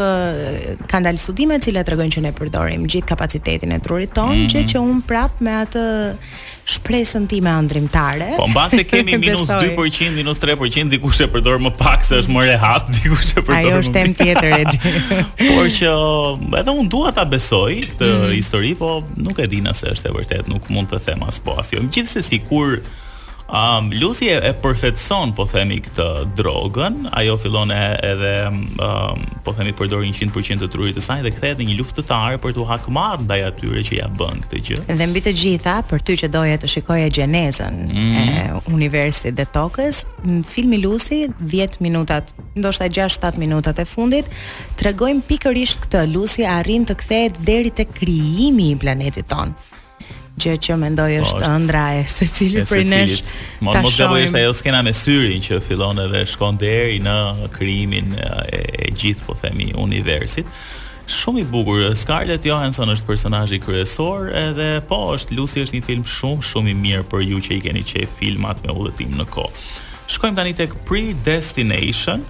kanë 0.91 1.09
dalë 1.11 1.23
studime 1.23 1.59
të 1.59 1.71
cilat 1.71 1.89
tregojnë 1.91 2.17
që 2.19 2.25
ne 2.29 2.35
përdorim 2.39 2.89
gjithë 2.91 3.13
kapacitetin 3.15 3.75
e 3.77 3.81
trurit 3.85 4.15
tonë, 4.19 4.45
mhm. 4.45 4.53
gjë 4.55 4.65
që 4.75 4.83
unë 4.85 5.05
prap 5.11 5.43
me 5.45 5.57
atë 5.65 5.85
shpresën 6.69 7.25
time 7.31 7.49
ëndrimtare. 7.63 8.27
Po 8.37 8.45
mbase 8.53 8.83
kemi 8.85 9.17
minus 9.25 9.47
2%, 9.49 10.11
minus 10.13 10.43
3%, 10.43 10.91
dikush 10.93 11.23
e 11.25 11.29
përdor 11.33 11.63
më 11.65 11.73
pak 11.81 12.05
se 12.05 12.19
është 12.23 12.35
më 12.37 12.43
rehat, 12.51 12.91
dikush 12.99 13.31
e 13.41 13.41
përdor. 13.41 13.73
Ajo 13.73 13.83
është 13.83 13.97
tem 13.97 14.15
tjetër 14.15 14.49
e. 14.53 15.49
Por 15.49 15.73
që 15.73 15.97
edhe 16.61 16.77
unë 16.77 16.91
dua 16.93 17.15
ta 17.17 17.25
besoj 17.29 17.71
këtë 17.89 18.13
mhm. 18.13 18.37
histori, 18.37 18.75
po 18.79 18.99
nuk 19.17 19.41
e 19.41 19.49
di 19.49 19.65
nëse 19.65 19.95
është 19.97 20.13
e 20.13 20.17
vërtetë, 20.21 20.53
nuk 20.53 20.69
mund 20.77 20.93
të 20.93 21.01
them 21.09 21.25
as 21.25 21.41
po 21.45 21.57
as 21.61 21.73
jo. 21.73 21.83
Um, 23.49 23.89
Lucy 24.01 24.29
e, 24.31 24.37
e 24.47 24.51
përfetson, 24.61 25.31
po 25.33 25.47
themi, 25.49 25.79
këtë 25.81 26.05
drogën, 26.37 26.97
ajo 27.17 27.37
fillon 27.41 27.71
e, 27.73 27.77
edhe, 28.05 28.33
um, 28.45 29.23
po 29.47 29.55
themi, 29.57 29.73
përdorin 29.79 30.13
100% 30.13 30.61
të 30.61 30.67
trurit 30.75 30.99
të 30.99 31.05
saj 31.07 31.23
dhe 31.25 31.33
këthet 31.33 31.63
një 31.65 31.79
luftëtare 31.79 32.37
për 32.45 32.53
të 32.59 32.67
hakmarë 32.69 33.25
ndaj 33.25 33.39
atyre 33.47 33.81
që 33.89 33.95
ja 34.03 34.09
bën 34.21 34.43
këtë 34.45 34.61
gjë. 34.69 34.83
Dhe 35.01 35.07
mbi 35.09 35.23
të 35.25 35.33
gjitha, 35.41 35.79
për 35.89 36.05
ty 36.11 36.19
që 36.21 36.31
doje 36.35 36.59
të 36.61 36.71
shikoje 36.75 37.09
gjenezën 37.17 37.79
mm. 37.89 38.21
e 38.21 38.27
universit 38.77 39.33
dhe 39.41 39.49
tokës, 39.57 40.03
në 40.29 40.43
filmi 40.51 40.83
Lucy, 40.85 41.23
10 41.49 41.81
minutat, 41.81 42.35
ndoshta 42.59 42.91
6-7 42.93 43.41
minutat 43.41 43.81
e 43.81 43.89
fundit, 43.89 44.29
të 44.77 44.91
regojmë 44.91 45.25
pikërisht 45.31 45.87
këtë 45.89 46.05
Lucy 46.13 46.45
arrin 46.45 46.85
të 46.85 47.01
këthet 47.01 47.41
deri 47.49 47.73
të 47.73 47.89
krijimi 47.97 48.75
i 48.75 48.77
planetit 48.85 49.25
tonë 49.33 49.68
gjë 50.39 50.57
që 50.67 50.77
mendoj 50.81 51.11
po, 51.17 51.25
është 51.27 51.45
ëndra 51.51 51.85
e 51.99 52.05
secilit 52.11 52.69
prej 52.71 52.83
nesh. 52.89 53.19
Mos 53.65 53.79
mos 53.85 53.99
gaboj 53.99 54.25
është 54.29 54.41
ajo 54.43 54.55
skena 54.59 54.83
me 54.87 54.95
syrin 54.97 55.43
që 55.45 55.61
fillon 55.67 56.01
edhe 56.07 56.23
shkon 56.33 56.59
deri 56.61 56.99
në 57.05 57.17
krijimin 57.55 58.15
e, 58.17 58.61
e 58.87 58.93
gjithë 58.97 59.27
po 59.27 59.37
themi 59.41 59.71
universit. 59.81 60.49
Shumë 61.09 61.41
i 61.41 61.47
bukur. 61.49 61.83
Scarlett 61.97 62.45
Johansson 62.45 62.91
është 62.93 63.09
personazhi 63.09 63.59
kryesor, 63.65 64.29
edhe 64.37 64.71
po 64.91 64.99
është 65.17 65.37
Lucy 65.39 65.63
është 65.65 65.79
një 65.79 65.87
film 65.89 66.05
shumë 66.17 66.49
shumë 66.53 66.75
i 66.75 66.81
mirë 66.83 67.07
për 67.11 67.25
ju 67.31 67.41
që 67.49 67.55
i 67.57 67.61
keni 67.65 67.85
qejf 67.93 68.19
filmat 68.21 68.61
me 68.67 68.77
udhëtim 68.77 69.17
në 69.19 69.29
kohë. 69.33 69.69
Shkojmë 70.15 70.39
tani 70.43 70.55
tek 70.59 70.77
Predestination. 70.89 72.25
destination 72.25 72.27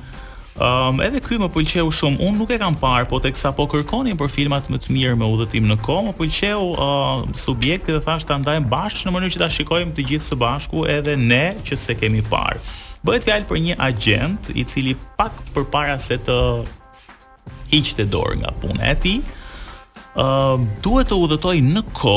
Um, 0.58 0.98
edhe 0.98 1.22
ky 1.22 1.36
më 1.38 1.46
pëlqeu 1.54 1.86
shumë. 1.94 2.18
Unë 2.18 2.34
nuk 2.40 2.50
e 2.50 2.56
kam 2.58 2.74
parë, 2.80 3.04
po 3.10 3.18
teksa 3.22 3.52
po 3.54 3.66
kërkonin 3.70 4.16
për 4.18 4.28
filmat 4.32 4.66
më 4.72 4.78
të 4.82 4.90
mirë 4.94 5.16
me 5.20 5.26
udhëtim 5.30 5.64
në 5.70 5.76
kohë, 5.86 6.06
më 6.08 6.14
pëlqeu 6.18 6.60
uh, 6.72 7.18
subjekti 7.38 7.90
dhe 7.94 8.00
thashë 8.02 8.26
ta 8.26 8.34
ndajmë 8.42 8.66
bashkë 8.72 9.04
në 9.06 9.10
mënyrë 9.14 9.32
që 9.36 9.40
ta 9.44 9.48
shikojmë 9.54 9.92
të 9.94 10.00
gjithë 10.10 10.26
së 10.26 10.34
bashku 10.42 10.78
edhe 10.96 11.14
ne 11.20 11.44
që 11.62 11.74
se 11.78 11.92
kemi 12.00 12.22
parë. 12.26 12.58
Bëhet 13.06 13.26
fjalë 13.28 13.46
për 13.52 13.58
një 13.68 13.74
agent 13.86 14.42
i 14.58 14.62
cili 14.66 14.94
pak 15.20 15.34
përpara 15.54 15.94
se 16.02 16.16
të 16.26 16.38
hiqte 17.70 18.04
dorë 18.10 18.38
nga 18.42 18.50
puna 18.62 18.82
e 18.90 18.94
tij, 19.04 19.22
Uh, 20.18 20.58
duhet 20.82 21.06
të 21.06 21.14
udhëtoj 21.22 21.60
në 21.62 21.78
ko 21.94 22.14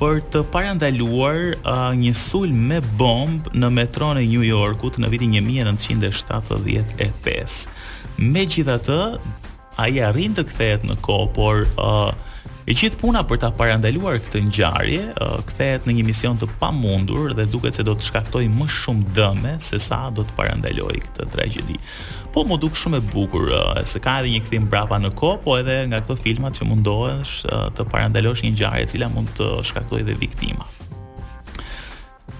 për 0.00 0.16
të 0.32 0.40
parandaluar 0.50 1.52
uh, 1.60 1.92
një 1.94 2.10
sul 2.18 2.48
me 2.50 2.80
bomb 2.98 3.46
në 3.54 3.68
metron 3.70 4.18
e 4.18 4.24
New 4.26 4.42
Yorkut 4.42 4.98
në 4.98 5.08
vitin 5.12 5.36
1975 5.62 7.70
me 8.20 8.44
gjithë 8.46 8.74
atë, 8.78 8.96
a 9.80 9.88
i 9.90 9.98
arrin 10.06 10.34
të 10.36 10.44
kthehet 10.48 10.84
në 10.86 10.94
ko, 11.02 11.24
por 11.34 11.64
uh, 11.80 12.12
e 12.70 12.74
qitë 12.78 12.98
puna 13.00 13.24
për 13.26 13.40
ta 13.42 13.48
parandaluar 13.58 14.20
këtë 14.22 14.44
njarje, 14.48 15.04
uh, 15.18 15.38
kthehet 15.50 15.88
në 15.90 15.96
një 15.98 16.04
mision 16.06 16.38
të 16.40 16.46
pamundur 16.60 17.34
dhe 17.36 17.48
duket 17.50 17.76
se 17.80 17.84
do 17.88 17.96
të 17.98 18.06
shkaktoj 18.12 18.44
më 18.54 18.68
shumë 18.76 19.10
dëme 19.18 19.56
se 19.62 19.80
sa 19.82 20.04
do 20.14 20.22
të 20.28 20.36
parandaloj 20.38 20.94
këtë 21.08 21.26
tragedi. 21.34 21.78
Po 22.34 22.42
më 22.46 22.58
duk 22.62 22.78
shumë 22.78 22.98
e 22.98 23.04
bukur, 23.12 23.50
uh, 23.50 23.82
se 23.86 23.98
ka 24.02 24.20
edhe 24.22 24.30
një 24.36 24.44
këthim 24.46 24.70
brapa 24.70 25.00
në 25.02 25.10
ko, 25.18 25.34
po 25.42 25.58
edhe 25.58 25.80
nga 25.90 26.02
këto 26.04 26.18
filmat 26.22 26.54
që 26.58 26.70
mundohesh 26.70 27.40
uh, 27.50 27.66
të 27.74 27.88
parandalosh 27.90 28.46
një 28.46 28.54
njarje 28.60 28.92
cila 28.94 29.10
mund 29.10 29.34
të 29.38 29.50
shkaktoj 29.72 30.06
dhe 30.06 30.18
viktima 30.22 30.70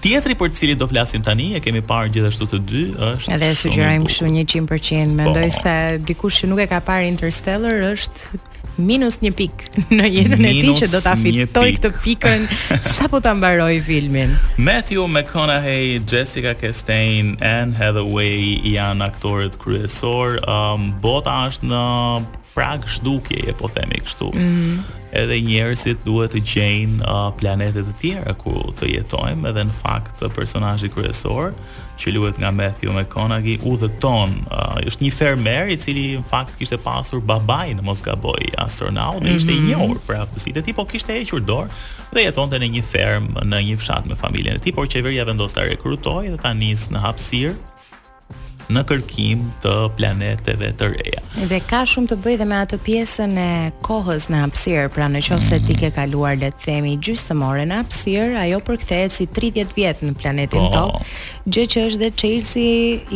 tjetri 0.05 0.35
për 0.37 0.51
cilin 0.53 0.77
do 0.77 0.85
flasim 0.89 1.23
tani 1.25 1.47
e 1.57 1.61
kemi 1.65 1.81
parë 1.89 2.11
gjithashtu 2.13 2.45
të 2.51 2.57
dy 2.69 2.81
është 3.11 3.31
edhe 3.35 3.47
sugjerojmë 3.57 4.05
kështu 4.09 4.27
100% 4.29 4.67
po, 4.67 5.15
mendoj 5.21 5.45
po. 5.47 5.61
se 5.63 5.75
dikush 6.09 6.37
që 6.43 6.49
nuk 6.51 6.61
e 6.61 6.67
ka 6.69 6.79
parë 6.85 7.07
Interstellar 7.09 7.79
është 7.89 8.41
minus 8.85 9.17
1 9.25 9.33
pik 9.39 9.63
në 9.95 10.09
jetën 10.13 10.47
e 10.49 10.51
tij 10.61 10.75
që 10.81 10.91
do 10.93 11.01
ta 11.05 11.15
fitoj 11.23 11.67
këtë 11.77 11.91
pikën 12.03 12.45
sapo 12.99 13.21
ta 13.23 13.33
mbaroj 13.33 13.79
filmin 13.87 14.35
Matthew 14.67 15.07
McConaughey, 15.15 15.97
Jessica 16.05 16.53
Chastain 16.59 17.33
and 17.41 17.73
Heather 17.81 18.05
Way 18.05 18.59
janë 18.77 19.09
aktorët 19.09 19.57
kryesor 19.63 20.37
um, 20.45 20.91
bota 21.01 21.45
është 21.49 21.71
në 21.73 21.83
Prag 22.55 22.85
zhdukje 22.87 23.41
e 23.51 23.51
po 23.59 23.67
themi 23.67 23.97
kështu. 23.99 24.29
Mm 24.31 24.77
edhe 25.15 25.39
njerëzit 25.47 26.03
duhet 26.07 26.33
të 26.35 26.41
gjejnë 26.51 26.99
uh, 27.05 27.29
planetet 27.39 27.85
të 27.87 27.95
tjera 28.01 28.33
ku 28.39 28.53
të 28.79 28.89
jetojmë 28.95 29.51
edhe 29.51 29.63
në 29.69 29.75
fakt 29.81 30.23
personazhi 30.35 30.91
kryesor 30.91 31.53
që 32.01 32.11
luet 32.17 32.39
nga 32.41 32.49
Matthew 32.51 32.91
McConaughey 32.97 33.59
u 33.63 33.75
dhe 33.79 33.87
uh, 33.87 34.41
është 34.83 35.05
një 35.05 35.11
fermer 35.15 35.71
i 35.71 35.77
cili 35.79 36.05
në 36.19 36.25
fakt 36.31 36.57
kishte 36.59 36.77
pasur 36.83 37.21
babaj 37.23 37.77
në 37.79 37.85
mos 37.87 38.03
astronaut 38.57 39.23
dhe 39.23 39.37
ishte 39.37 39.53
i 39.53 39.59
mm 39.59 39.63
njohur 39.69 39.97
për 40.07 40.19
aftësitë, 40.19 40.59
dhe 40.59 40.63
ti 40.67 40.73
po 40.77 40.85
kishte 40.85 41.15
hequr 41.15 41.41
dorë 41.41 41.71
dhe 42.13 42.25
jeton 42.27 42.51
të 42.51 42.59
në 42.61 42.69
një 42.75 42.83
ferm 42.85 43.31
në 43.51 43.61
një 43.69 43.77
fshat 43.81 44.05
me 44.05 44.15
familjen 44.19 44.59
e 44.59 44.61
ti 44.63 44.73
por 44.75 44.87
qeveria 44.89 45.25
vendos 45.25 45.55
të 45.55 45.69
rekrutoj 45.71 46.27
dhe 46.33 46.37
ta 46.43 46.51
nisë 46.53 46.91
në 46.93 47.01
hapësirë 47.03 47.55
në 48.73 48.81
kërkim 48.89 49.43
të 49.63 49.73
planeteve 49.97 50.71
të 50.79 50.87
reja. 50.95 51.21
Dhe 51.49 51.59
ka 51.69 51.83
shumë 51.89 52.09
të 52.13 52.17
bëjë 52.23 52.37
dhe 52.41 52.47
me 52.49 52.57
atë 52.63 52.79
pjesën 52.85 53.35
e 53.41 53.47
kohës 53.85 54.29
në 54.31 54.39
hapësirë, 54.45 54.85
pra 54.95 55.09
në 55.11 55.21
qofë 55.29 55.45
se 55.45 55.59
ti 55.67 55.75
mhm. 55.75 55.81
ke 55.83 55.91
kaluar 55.99 56.39
le 56.41 56.49
të 56.53 56.63
themi 56.65 56.95
gjysëmore 57.05 57.67
në 57.69 57.81
hapësirë, 57.83 58.33
ajo 58.45 58.61
përkthehet 58.65 59.13
si 59.15 59.27
30 59.29 59.75
vjetë 59.77 60.09
në 60.09 60.15
planetin 60.17 60.61
po, 60.61 60.73
tokë, 60.73 61.09
gjë 61.57 61.65
që 61.75 61.85
është 61.89 62.01
dhe 62.05 62.11
qelsi 62.23 62.65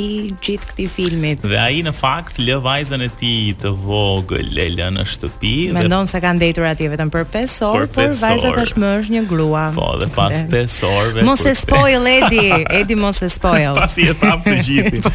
i 0.04 0.08
gjithë 0.36 0.68
këti 0.72 0.88
filmit. 0.94 1.46
Dhe 1.50 1.58
aji 1.64 1.82
në 1.88 1.94
fakt 1.98 2.38
lë 2.44 2.60
vajzën 2.68 3.06
e 3.06 3.10
ti 3.20 3.34
të 3.62 3.72
vogë 3.88 4.44
lele 4.54 4.92
në 4.98 5.06
shtëpi. 5.16 5.56
Me 5.80 5.86
ndonë 5.88 6.12
se 6.12 6.22
ka 6.22 6.34
dejtur 6.40 6.68
ati 6.70 6.92
vetëm 6.92 7.10
për 7.16 7.26
5 7.34 7.64
orë, 7.72 7.88
për, 7.88 7.94
pesor. 7.96 7.96
për 7.96 8.18
vajzët 8.22 8.62
është 8.66 8.84
më 8.84 8.92
është 9.00 9.16
një 9.18 9.24
grua. 9.32 9.66
Po, 9.80 9.90
dhe 9.98 10.06
pas 10.16 10.44
5 10.52 10.78
orëve. 10.94 11.26
Mos 11.26 11.42
e 11.50 11.56
spoil, 11.58 12.06
Edi, 12.14 12.46
Edi 12.82 12.96
mos 13.00 13.20
e 13.26 13.32
spoil. 13.34 13.74
pas 13.80 13.98
i 14.02 14.08
e 14.12 14.14
thamë 14.22 14.44
të 14.46 14.66
gjithi. 14.68 15.00
Po, 15.10 15.12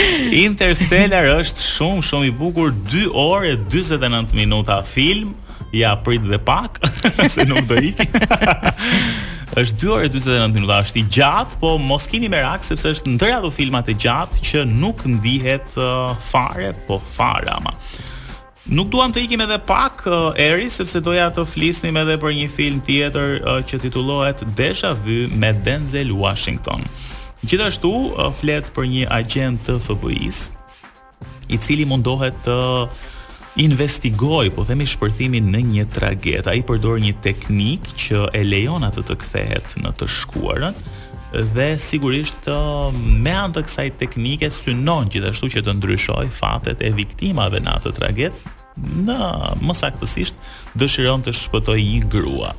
Interstellar 0.44 1.28
është 1.38 1.64
shumë 1.64 2.04
shumë 2.08 2.30
i 2.30 2.34
bukur 2.38 2.72
2 2.90 3.06
orë 3.20 3.52
e 3.54 3.58
49 3.72 4.34
minuta 4.36 4.80
film 4.86 5.34
Ja 5.74 5.94
prit 6.00 6.24
dhe 6.24 6.38
pak 6.42 6.80
Se 7.32 7.46
nuk 7.48 7.66
do 7.68 7.78
iki 7.92 8.06
është 9.56 9.80
2 9.86 9.92
orë 9.96 10.08
e 10.10 10.10
29 10.12 10.52
minuta 10.52 10.80
është 10.84 11.00
i 11.02 11.06
gjatë 11.16 11.60
Po 11.62 11.74
mos 11.80 12.04
kini 12.10 12.28
me 12.32 12.42
rakë 12.44 12.68
Sepse 12.70 12.92
është 12.96 13.14
në 13.14 13.22
tërja 13.24 13.38
do 13.46 13.52
filmat 13.54 13.88
e 13.92 13.96
gjatë 14.06 14.42
Që 14.50 14.64
nuk 14.70 15.06
ndihet 15.16 15.76
uh, 15.80 16.12
fare 16.30 16.72
Po 16.88 17.00
fare 17.16 17.50
ama 17.56 17.72
Nuk 18.66 18.88
duam 18.90 19.12
të 19.14 19.22
ikim 19.24 19.44
edhe 19.46 19.58
pak 19.62 20.04
uh, 20.10 20.34
Eri, 20.42 20.68
sepse 20.74 20.98
doja 21.06 21.28
të 21.36 21.44
flisnim 21.48 21.96
edhe 22.02 22.16
për 22.20 22.34
një 22.36 22.48
film 22.52 22.80
tjetër 22.88 23.36
uh, 23.46 23.60
që 23.64 23.82
titullohet 23.86 24.42
Deja 24.58 24.90
Vu 25.06 25.28
me 25.30 25.52
Denzel 25.64 26.10
Washington. 26.18 26.82
Gjithashtu 27.46 27.92
flet 28.40 28.68
për 28.74 28.86
një 28.90 29.04
agent 29.14 29.60
të 29.68 29.76
FBI-s, 29.84 30.48
i 31.54 31.58
cili 31.62 31.84
mundohet 31.86 32.38
të 32.42 32.54
investigoj, 33.62 34.48
po 34.56 34.64
themi 34.66 34.86
shpërthimin 34.90 35.52
në 35.54 35.60
një 35.68 35.84
traget. 35.94 36.48
Ai 36.50 36.64
përdor 36.66 36.98
një 37.04 37.12
teknik 37.22 37.86
që 38.02 38.24
e 38.34 38.40
lejon 38.44 38.82
atë 38.88 39.04
të 39.08 39.16
kthehet 39.22 39.76
në 39.84 39.92
të 40.00 40.08
shkuarën 40.16 40.80
dhe 41.54 41.68
sigurisht 41.86 42.48
me 43.22 43.34
anë 43.36 43.54
të 43.58 43.62
kësaj 43.68 43.86
teknike 44.02 44.50
synon 44.54 45.08
gjithashtu 45.12 45.52
që 45.56 45.62
të 45.66 45.76
ndryshoj 45.78 46.26
fatet 46.40 46.82
e 46.82 46.90
viktimave 46.98 47.60
në 47.62 47.78
atë 47.78 47.94
traget 48.00 48.42
në 49.06 49.22
më 49.66 49.76
saktësisht 49.84 50.42
dëshiron 50.82 51.22
të 51.26 51.36
shpëtoj 51.44 51.78
një 51.84 52.06
grua 52.16 52.52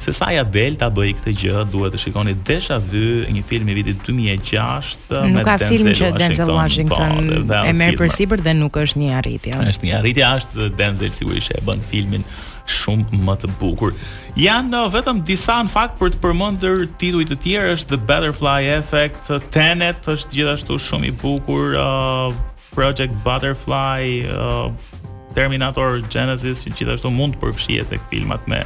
se 0.00 0.12
sa 0.14 0.30
ja 0.32 0.44
Delta 0.46 0.88
bëi 0.92 1.12
këtë 1.18 1.32
gjë, 1.38 1.62
duhet 1.72 1.94
të 1.94 2.00
shikoni 2.02 2.34
Deja 2.46 2.78
Vu, 2.82 3.24
një 3.34 3.42
film 3.46 3.70
i 3.72 3.76
vitit 3.78 4.00
2006 4.06 4.98
me 5.08 5.14
Denzel 5.14 5.32
Nuk 5.36 5.48
ka 5.48 5.56
film 5.62 5.90
që 6.00 6.10
Denzel 6.18 6.52
Washington, 6.58 7.32
po, 7.48 7.58
e 7.66 7.72
merr 7.78 7.98
përsipër 7.98 8.42
dhe 8.44 8.54
nuk 8.58 8.78
është 8.80 9.02
një 9.02 9.10
arritje. 9.22 9.56
Është 9.72 9.88
një 9.88 9.96
arritje, 10.02 10.30
është 10.42 10.68
Denzel 10.78 11.12
sigurisht 11.14 11.54
e 11.56 11.62
bën 11.66 11.82
filmin 11.90 12.24
shumë 12.68 13.18
më 13.24 13.34
të 13.42 13.50
bukur. 13.60 13.94
Janë 14.38 14.76
uh, 14.82 14.90
vetëm 14.92 15.22
disa 15.26 15.56
në 15.64 15.72
fakt 15.72 15.96
për 15.98 16.12
të 16.14 16.20
përmendur 16.22 16.84
tituj 17.00 17.24
të 17.30 17.38
tjerë 17.42 17.72
është 17.78 17.94
The 17.94 18.02
Butterfly 18.10 18.68
Effect, 18.74 19.30
Tenet 19.54 20.04
është 20.12 20.36
gjithashtu 20.36 20.76
shumë 20.88 21.08
i 21.10 21.14
bukur, 21.22 21.72
uh, 21.80 22.28
Project 22.76 23.16
Butterfly, 23.24 24.20
uh, 24.28 25.08
Terminator 25.38 26.02
Genesis 26.12 26.66
që 26.68 26.76
gjithashtu 26.82 27.12
mund 27.14 27.38
të 27.38 27.42
përfshihet 27.46 27.90
tek 27.94 28.04
filmat 28.12 28.44
me 28.50 28.60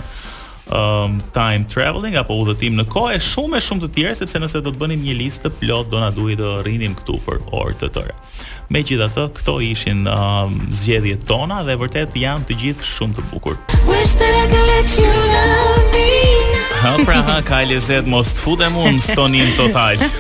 um, 0.71 1.21
time 1.33 1.65
traveling 1.67 2.15
apo 2.21 2.37
udhëtim 2.45 2.77
në 2.79 2.85
kohë 2.93 3.17
është 3.19 3.31
shumë 3.33 3.59
e 3.59 3.63
shumë 3.67 3.83
të 3.85 3.89
tjerë 3.97 4.19
sepse 4.21 4.43
nëse 4.43 4.61
do 4.63 4.73
të 4.75 4.81
bënim 4.83 5.03
një 5.09 5.17
listë 5.23 5.49
të 5.49 5.53
plot 5.63 5.89
do 5.95 6.03
na 6.03 6.11
duhet 6.15 6.39
të 6.43 6.53
rrinim 6.67 6.95
këtu 7.01 7.17
për 7.27 7.41
orë 7.59 7.75
të 7.83 7.89
tëra. 7.97 8.15
Megjithatë, 8.73 9.25
këto 9.37 9.55
ishin 9.67 10.07
um, 10.09 10.57
zgjedhjet 10.73 11.27
tona 11.29 11.61
dhe 11.67 11.75
vërtet 11.83 12.15
janë 12.17 12.47
të 12.49 12.57
gjithë 12.63 12.87
shumë 12.89 13.19
të 13.19 13.25
bukur. 13.33 13.59
Ha, 16.83 16.93
pra 17.07 17.19
ha, 17.27 17.37
ka 17.47 17.59
lezet, 17.69 18.09
mos 18.11 18.33
të 18.37 18.43
futem 18.47 18.79
unë, 18.83 19.03
stonin 19.11 19.53
total. 19.61 20.01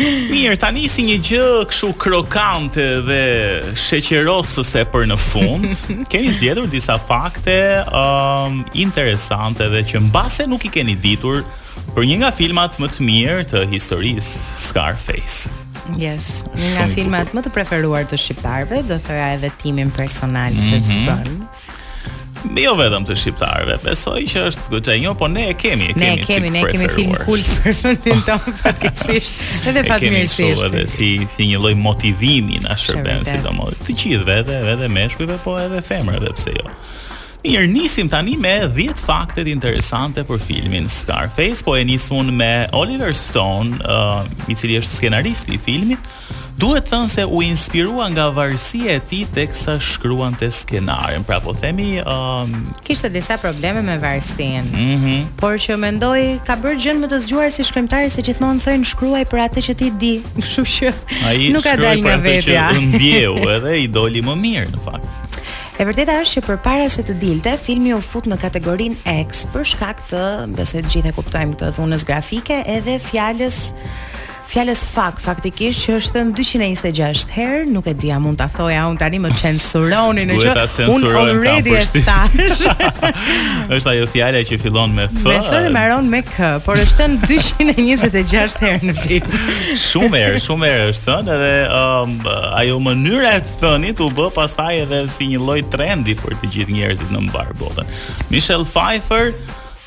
Mirë, 0.32 0.58
tani 0.62 0.84
si 0.90 1.04
një 1.08 1.18
gjë 1.30 1.50
kështu 1.72 1.90
krokante 2.04 2.86
dhe 3.06 3.76
se 3.76 4.84
për 4.92 5.06
në 5.10 5.16
fund, 5.20 5.68
keni 6.12 6.32
zgjedhur 6.36 6.70
disa 6.72 6.96
fakte 7.00 7.56
um, 7.90 8.60
interesante 8.76 9.66
dhe 9.72 9.82
që 9.90 10.04
mbase 10.08 10.46
nuk 10.50 10.68
i 10.68 10.72
keni 10.74 10.96
ditur 11.02 11.42
për 11.96 12.06
një 12.08 12.20
nga 12.22 12.32
filmat 12.34 12.78
më 12.82 12.90
të 12.96 13.06
mirë 13.06 13.44
të 13.50 13.64
historisë 13.70 14.36
Scarface. 14.70 15.64
Yes. 15.94 16.42
Një 16.56 16.72
nga 16.74 16.86
filmat 16.94 17.32
më 17.36 17.42
të 17.46 17.52
preferuar 17.54 18.06
të 18.10 18.18
shqiptarëve, 18.18 18.82
do 18.90 18.98
thoya 19.06 19.28
edhe 19.36 19.52
timin 19.62 19.92
personal 19.98 20.54
mm 20.54 20.58
-hmm. 20.58 20.70
se 20.70 20.76
mhm. 20.76 20.84
s'bën. 20.84 21.40
Me 22.54 22.62
jo 22.62 22.74
vetëm 22.78 23.04
të 23.04 23.14
shqiptarëve, 23.16 23.76
besoj 23.82 24.20
që 24.32 24.42
është 24.48 24.68
gjë 24.72 24.92
e 24.94 24.98
njëjë, 24.98 25.14
po 25.18 25.28
ne 25.28 25.48
e 25.50 25.54
kemi, 25.54 25.84
e 25.90 25.94
kemi. 25.94 26.04
Ne 26.04 26.12
e 26.12 26.24
kemi, 26.26 26.50
ne 26.56 26.60
e 26.60 26.64
kemi 26.72 26.88
film 26.88 27.14
kult 27.24 27.46
për 27.62 27.74
fundin 27.82 28.20
ton 28.26 28.42
fatkeqësisht, 28.62 29.34
edhe 29.68 29.82
fatmirësisht. 29.88 30.36
Kemi 30.36 30.76
Edhe 30.76 30.86
si 30.86 31.26
si 31.34 31.42
një 31.50 31.58
lloj 31.62 31.74
motivimi 31.74 32.58
na 32.66 32.74
shërben 32.82 33.24
sidomos. 33.30 33.74
Të 33.86 33.92
gjithëve, 34.00 34.36
edhe 34.42 34.54
edhe 34.76 34.88
meshkujve, 34.88 35.38
po 35.44 35.58
edhe 35.66 35.82
femrave, 35.82 36.30
pse 36.38 36.50
jo. 36.60 36.66
Mirë, 37.46 37.66
nisim 37.70 38.08
tani 38.10 38.32
me 38.42 38.52
10 38.74 38.96
faktet 38.98 39.46
interesante 39.46 40.24
për 40.26 40.40
filmin 40.42 40.88
Scarface, 40.90 41.62
po 41.62 41.76
e 41.78 41.84
nisun 41.86 42.32
me 42.34 42.66
Oliver 42.74 43.14
Stone, 43.14 43.78
uh, 43.86 44.24
i 44.50 44.56
cili 44.58 44.80
është 44.80 44.96
skenaristi 44.96 45.54
i 45.54 45.60
filmit, 45.62 46.08
duhet 46.58 46.88
thënë 46.90 47.12
se 47.12 47.22
u 47.30 47.38
inspirua 47.46 48.08
nga 48.10 48.24
varësia 48.34 48.96
e 48.98 49.04
ti 49.12 49.20
të 49.30 49.44
kësa 49.52 49.76
shkruan 49.92 50.34
të 50.40 50.48
skenarën, 50.58 51.22
pra 51.28 51.38
po 51.44 51.54
themi... 51.54 52.00
Um... 52.02 52.50
Kishtë 52.88 53.12
disa 53.14 53.36
probleme 53.38 53.84
me 53.84 53.94
varësin, 54.02 54.66
mm 54.72 54.96
-hmm. 55.02 55.28
por 55.38 55.54
që 55.62 55.76
mendoj 55.86 56.22
ka 56.48 56.56
bërë 56.64 56.80
gjënë 56.82 57.04
më 57.06 57.12
të 57.14 57.20
zgjuar 57.28 57.50
si 57.54 57.64
shkrymtari 57.68 58.08
se 58.10 58.24
gjithmonë 58.26 58.64
thënë 58.66 58.90
shkruaj 58.90 59.22
për 59.30 59.38
atë 59.46 59.62
që 59.68 59.72
ti 59.84 59.92
di, 60.02 60.14
nuk 60.40 60.50
që 60.50 60.92
nuk 61.54 61.62
ka 61.62 61.76
dalë 61.78 62.02
nga 62.02 62.16
vetja. 62.18 62.18
A 62.18 62.18
i 62.18 62.18
shkruaj 62.18 62.18
për 62.18 62.18
atë 62.18 63.06
që 63.38 63.54
edhe 63.60 63.78
i 63.84 63.86
doli 63.86 64.22
më 64.26 64.34
mirë 64.40 64.70
në 64.74 64.80
fakt. 64.88 65.06
E 65.76 65.84
vërteta 65.84 66.14
është 66.22 66.40
që 66.40 66.40
për 66.46 66.58
para 66.64 66.84
se 66.88 67.02
të 67.04 67.14
dilte, 67.20 67.50
filmi 67.60 67.90
u 67.92 67.98
fut 68.00 68.24
në 68.30 68.38
kategorinë 68.40 68.96
X 69.26 69.42
për 69.52 69.66
shkak 69.74 69.98
të, 70.08 70.22
besoj 70.56 70.80
të 70.86 70.92
gjithë 70.94 71.10
e 71.12 71.16
kuptojmë 71.18 71.52
këtë 71.58 71.68
dhunës 71.76 72.06
grafike 72.08 72.62
edhe 72.78 72.94
fjalës 73.10 73.58
Fjales 74.46 74.78
fak, 74.78 75.18
faktikisht 75.20 75.82
që 75.88 75.96
është 76.00 76.20
në 76.28 76.34
226 76.38 77.24
herë, 77.34 77.62
nuk 77.74 77.88
e 77.90 77.94
dhja 77.98 78.20
mund 78.22 78.38
të 78.38 78.46
thoja, 78.54 78.84
unë 78.92 79.00
tani 79.00 79.18
më 79.24 79.32
censuroni 79.40 80.22
në 80.30 80.36
që, 80.44 80.52
unë 80.86 81.10
already 81.18 81.74
e 81.74 81.80
thash. 81.96 82.62
është 83.76 83.90
ajo 83.90 84.06
fjale 84.14 84.44
që 84.46 84.60
fillon 84.62 84.94
me 84.94 85.08
fë. 85.10 85.32
Me 85.32 85.40
fë 85.48 85.62
dhe 85.66 85.72
maron 85.74 86.06
me 86.12 86.22
kë, 86.28 86.52
por 86.66 86.78
është 86.78 87.08
në 87.10 87.32
226 87.32 88.56
herë 88.62 88.92
në 88.92 88.96
film. 89.02 89.42
shumë 89.88 90.22
erë, 90.28 90.40
shumë 90.46 90.70
erë 90.70 90.86
është 90.94 91.10
të, 91.30 91.38
dhe 91.42 91.52
um, 91.82 92.16
ajo 92.62 92.78
mënyre 92.86 93.34
të 93.50 93.58
thëni 93.64 93.94
të 93.98 94.12
bë, 94.14 94.30
pas 94.38 94.54
taj 94.62 94.72
edhe 94.86 95.02
si 95.10 95.26
një 95.34 95.42
loj 95.42 95.58
trendi 95.74 96.14
për 96.22 96.38
të 96.44 96.54
gjithë 96.54 96.78
njerëzit 96.78 97.10
në 97.18 97.26
mbarë 97.28 97.58
botën. 97.64 97.92
Michelle 98.30 98.64
Pfeiffer, 98.66 99.32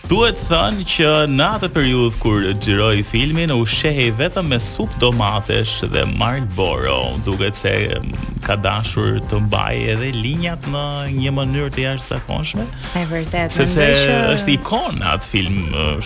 Duhet 0.10 0.40
thënë 0.42 0.86
që 0.90 1.10
në 1.30 1.46
atë 1.60 1.68
periudhë 1.76 2.18
kur 2.24 2.46
xhiroi 2.64 3.04
filmin 3.06 3.52
u 3.54 3.60
shehej 3.70 4.08
vetëm 4.18 4.48
me 4.50 4.58
sup 4.66 4.90
domatesh 4.98 5.84
dhe 5.94 6.02
Marlboro. 6.18 6.98
Duket 7.28 7.60
se 7.60 7.74
ka 8.42 8.56
dashur 8.58 9.20
të 9.30 9.38
mbajë 9.46 9.84
edhe 9.94 10.10
linjat 10.16 10.66
në 10.74 10.82
një 11.14 11.34
mënyrë 11.38 11.70
të 11.76 11.84
jashtëzakonshme. 11.84 12.66
Është 12.80 13.04
vërtet. 13.12 13.54
Sepse 13.54 13.86
që... 14.08 14.16
është 14.34 14.52
ikon 14.56 14.98
atë 15.12 15.30
film 15.36 15.60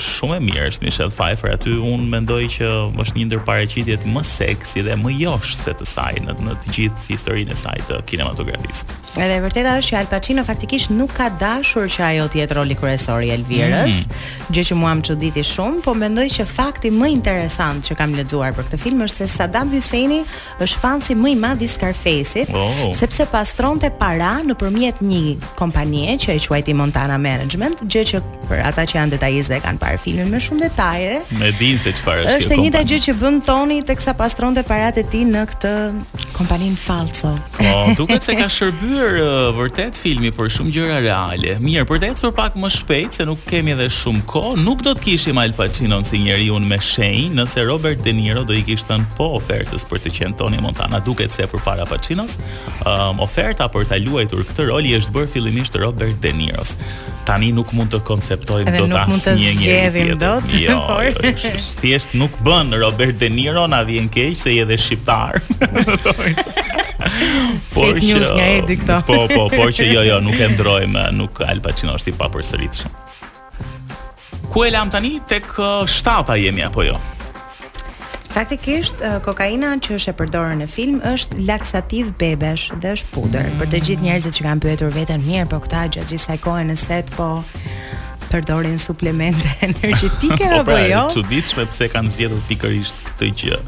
shumë 0.03 0.35
e 0.35 0.41
mirë 0.49 0.65
është 0.73 0.89
Michelle 0.89 1.15
Pfeiffer 1.15 1.53
aty 1.55 1.77
unë 1.79 2.09
mendoj 2.17 2.41
që 2.57 2.73
është 3.05 3.21
një 3.21 3.25
ndër 3.29 3.45
paraqitjet 3.47 4.09
më 4.17 4.25
seksi 4.33 4.83
dhe 4.89 4.99
më 5.05 5.13
josh 5.21 5.55
se 5.63 5.77
të 5.79 5.87
saj 5.93 6.17
në, 6.27 6.35
në 6.49 6.57
të 6.65 6.75
gjithë 6.75 7.05
historinë 7.13 7.55
e 7.55 7.61
saj 7.63 7.79
të 7.87 8.03
kinematografisë. 8.11 8.99
Edhe 9.23 9.39
vërteta 9.45 9.77
është 9.79 9.93
që 9.93 9.99
Al 10.03 10.11
Pacino 10.11 10.43
faktikisht 10.51 10.91
nuk 10.91 11.15
ka 11.21 11.31
dashur 11.39 11.87
që 11.95 12.03
ajo 12.11 12.27
të 12.33 12.41
jetë 12.43 12.59
roli 12.59 12.75
kryesor 12.75 13.23
i 13.23 13.31
Elvirës. 13.39 13.69
Mm 13.69 13.77
-hmm. 13.85 13.92
Mars, 13.93 14.07
mm. 14.07 14.49
gjë 14.53 14.63
që 14.69 14.75
mua 14.77 14.93
më 14.99 15.03
çuditi 15.09 15.43
shumë, 15.47 15.81
po 15.85 15.93
mendoj 15.97 16.25
që 16.39 16.45
fakti 16.49 16.89
më 16.93 17.09
interesant 17.17 17.85
që 17.87 17.95
kam 17.99 18.13
lexuar 18.17 18.51
për 18.57 18.67
këtë 18.67 18.79
film 18.81 19.03
është 19.05 19.23
se 19.23 19.37
Saddam 19.37 19.71
Husseini 19.73 20.19
është 20.63 20.81
fansi 20.81 21.15
më 21.19 21.31
i 21.33 21.35
madh 21.39 21.63
i 21.65 21.69
Scarface-it, 21.71 22.51
oh. 22.53 22.91
sepse 22.95 23.25
pastronte 23.31 23.89
para 23.99 24.33
nëpërmjet 24.47 24.99
një 25.05 25.21
kompanie 25.59 26.17
që 26.21 26.35
e 26.35 26.41
quajti 26.53 26.75
Montana 26.77 27.17
Management, 27.23 27.81
gjë 27.89 28.03
që 28.11 28.21
për 28.51 28.61
ata 28.67 28.85
që 28.91 28.99
janë 28.99 29.15
detajistë 29.15 29.55
dhe 29.55 29.61
kanë 29.63 29.81
parë 29.81 30.01
filmin 30.03 30.29
me 30.33 30.41
shumë 30.43 30.67
detaje, 30.67 31.15
e 31.39 31.51
din 31.59 31.79
se 31.81 31.95
çfarë 31.97 32.25
është. 32.27 32.37
Është 32.43 32.55
e 32.55 32.59
njëjta 32.65 32.83
gjë 32.91 32.99
që 33.07 33.15
bën 33.23 33.39
Tony 33.47 33.79
teksa 33.87 34.13
pastronte 34.19 34.63
paratë 34.67 35.01
e 35.01 35.07
tij 35.13 35.23
në 35.31 35.45
këtë 35.53 35.73
kompaninë 36.37 36.77
falso. 36.83 37.33
Po, 37.57 37.65
oh, 37.71 37.91
duket 37.97 38.25
se 38.27 38.35
ka 38.37 38.45
shërbyer 38.51 39.17
uh, 39.17 39.31
vërtet 39.57 39.97
filmi, 40.01 40.29
për 40.35 40.51
shumë 40.57 40.75
gjëra 40.77 40.99
reale. 41.05 41.57
Mirë, 41.63 41.85
për 41.89 42.03
të 42.03 42.11
ecur 42.13 42.35
pak 42.37 42.55
më 42.59 42.69
shpejt 42.77 43.17
se 43.19 43.25
nuk 43.29 43.41
kemi 43.49 43.73
edhe 43.83 43.91
shumë 43.91 44.21
kohë 44.31 44.61
nuk 44.63 44.79
do 44.85 44.93
të 44.95 45.01
kishim 45.03 45.39
Al 45.41 45.51
Pacino 45.57 45.97
si 46.07 46.19
njeriu 46.23 46.55
me 46.63 46.77
shenjë 46.79 47.33
nëse 47.35 47.63
Robert 47.67 47.99
De 48.05 48.13
Niro 48.15 48.45
do 48.47 48.55
i 48.55 48.61
kishte 48.63 48.93
dhënë 48.93 49.15
po 49.17 49.25
ofertës 49.39 49.83
për 49.89 49.99
të 50.05 50.11
qenë 50.17 50.37
Tony 50.39 50.61
Montana 50.63 51.01
duket 51.03 51.33
se 51.33 51.43
përpara 51.51 51.83
Pacinos 51.89 52.37
um, 52.39 53.19
oferta 53.25 53.67
për 53.73 53.89
ta 53.89 53.99
luajtur 53.99 54.45
këtë 54.47 54.69
rol 54.69 54.87
i 54.87 54.93
është 55.01 55.15
bërë 55.17 55.31
fillimisht 55.35 55.75
Robert 55.83 56.21
De 56.23 56.31
Niros 56.37 56.77
tani 57.27 57.51
nuk 57.57 57.73
mund 57.75 57.91
të 57.91 57.99
konceptojmë 58.07 58.77
dot 58.77 58.95
asnjë 59.03 59.35
një 59.41 59.53
njeriu 59.59 59.59
nuk 59.59 59.59
mund 59.59 59.63
të 59.65 59.65
shjevim 59.65 60.15
dot 60.23 60.55
jo 60.55 60.63
jo, 60.63 60.79
jo, 60.79 60.97
jo, 61.03 61.35
jo 61.49 61.75
thjesht 61.83 62.15
nuk 62.23 62.39
bën 62.47 62.71
Robert 62.85 63.19
De 63.19 63.31
Niro 63.35 63.67
na 63.71 63.81
vjen 63.87 64.07
keq 64.15 64.39
se 64.45 64.55
i 64.55 64.61
edhe 64.63 64.79
shqiptar 64.79 65.41
Por, 67.73 67.97
që, 67.99 68.65
po, 69.05 69.25
po, 69.27 69.43
por 69.51 69.73
që 69.75 69.89
jo, 69.91 70.05
jo, 70.07 70.17
nuk 70.23 70.39
e 70.41 70.47
ndrojmë, 70.55 71.09
nuk 71.17 71.43
Al 71.45 71.59
Pacino 71.61 71.93
është 71.99 72.13
i 72.13 72.19
papërsëritshëm 72.19 72.99
ku 74.53 74.61
e 74.63 74.69
lam 74.71 74.89
tani 74.93 75.17
tek 75.27 75.45
shtata 75.89 76.37
jemi 76.37 76.63
apo 76.65 76.83
jo? 76.85 76.97
Faktikisht, 78.33 78.97
kokaina 79.25 79.69
që 79.85 79.95
është 79.97 80.11
e 80.13 80.15
përdorur 80.17 80.53
në 80.61 80.67
film 80.73 80.99
është 81.09 81.41
laksativ 81.47 82.11
bebesh 82.21 82.69
dhe 82.81 82.93
është 82.97 83.11
puder. 83.13 83.49
Për 83.59 83.69
të 83.73 83.81
gjithë 83.89 84.05
njerëzit 84.07 84.37
që 84.39 84.45
kanë 84.45 84.63
pyetur 84.65 84.93
veten 84.95 85.25
mirë 85.25 85.49
po 85.51 85.59
këta 85.65 85.83
gjatë 85.95 86.09
gjithë 86.13 86.25
saj 86.25 86.39
kohe 86.45 86.63
në 86.69 86.77
set 86.81 87.11
po 87.17 87.27
përdorin 88.31 88.77
suplemente 88.81 89.51
energjetike 89.69 90.37
po 90.37 90.57
apo 90.61 90.69
pra, 90.69 90.79
jo? 90.89 91.03
Po 91.03 91.03
pra, 91.09 91.17
çuditshme 91.17 91.67
pse 91.73 91.89
kanë 91.93 92.13
zgjedhur 92.17 92.45
pikërisht 92.49 93.03
këtë 93.09 93.31
gjë. 93.43 93.61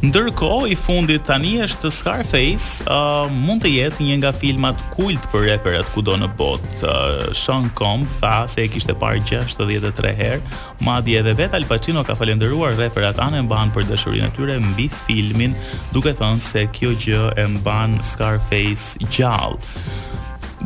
Ndërkohë 0.00 0.68
i 0.72 0.76
fundit 0.80 1.26
tani 1.28 1.58
është 1.60 1.90
Scarface, 1.92 2.80
uh, 2.88 3.26
mund 3.44 3.60
të 3.60 3.68
jetë 3.74 4.06
një 4.06 4.14
nga 4.22 4.30
filmat 4.32 4.80
kult 4.94 5.26
për 5.28 5.44
reperat 5.50 5.90
kudo 5.92 6.14
në 6.16 6.30
botë. 6.40 6.70
Uh, 6.80 7.26
Sean 7.36 7.66
Combs 7.76 8.14
tha 8.22 8.38
se 8.48 8.64
e 8.64 8.70
kishte 8.72 8.96
parë 8.96 9.20
63 9.28 10.14
herë, 10.16 10.40
madje 10.88 11.20
edhe 11.20 11.36
vet 11.42 11.52
Al 11.60 11.68
Pacino 11.68 12.00
ka 12.08 12.16
falendëruar 12.16 12.80
reperat 12.80 13.20
anë 13.26 13.44
mban 13.50 13.74
për 13.76 13.90
dashurinë 13.92 14.30
e 14.32 14.36
tyre 14.38 14.56
mbi 14.70 14.88
filmin, 15.02 15.52
duke 15.92 16.16
thënë 16.16 16.40
se 16.48 16.64
kjo 16.80 16.96
gjë 16.96 17.20
e 17.44 17.50
mban 17.58 18.00
Scarface 18.00 18.96
gjallë 19.12 19.60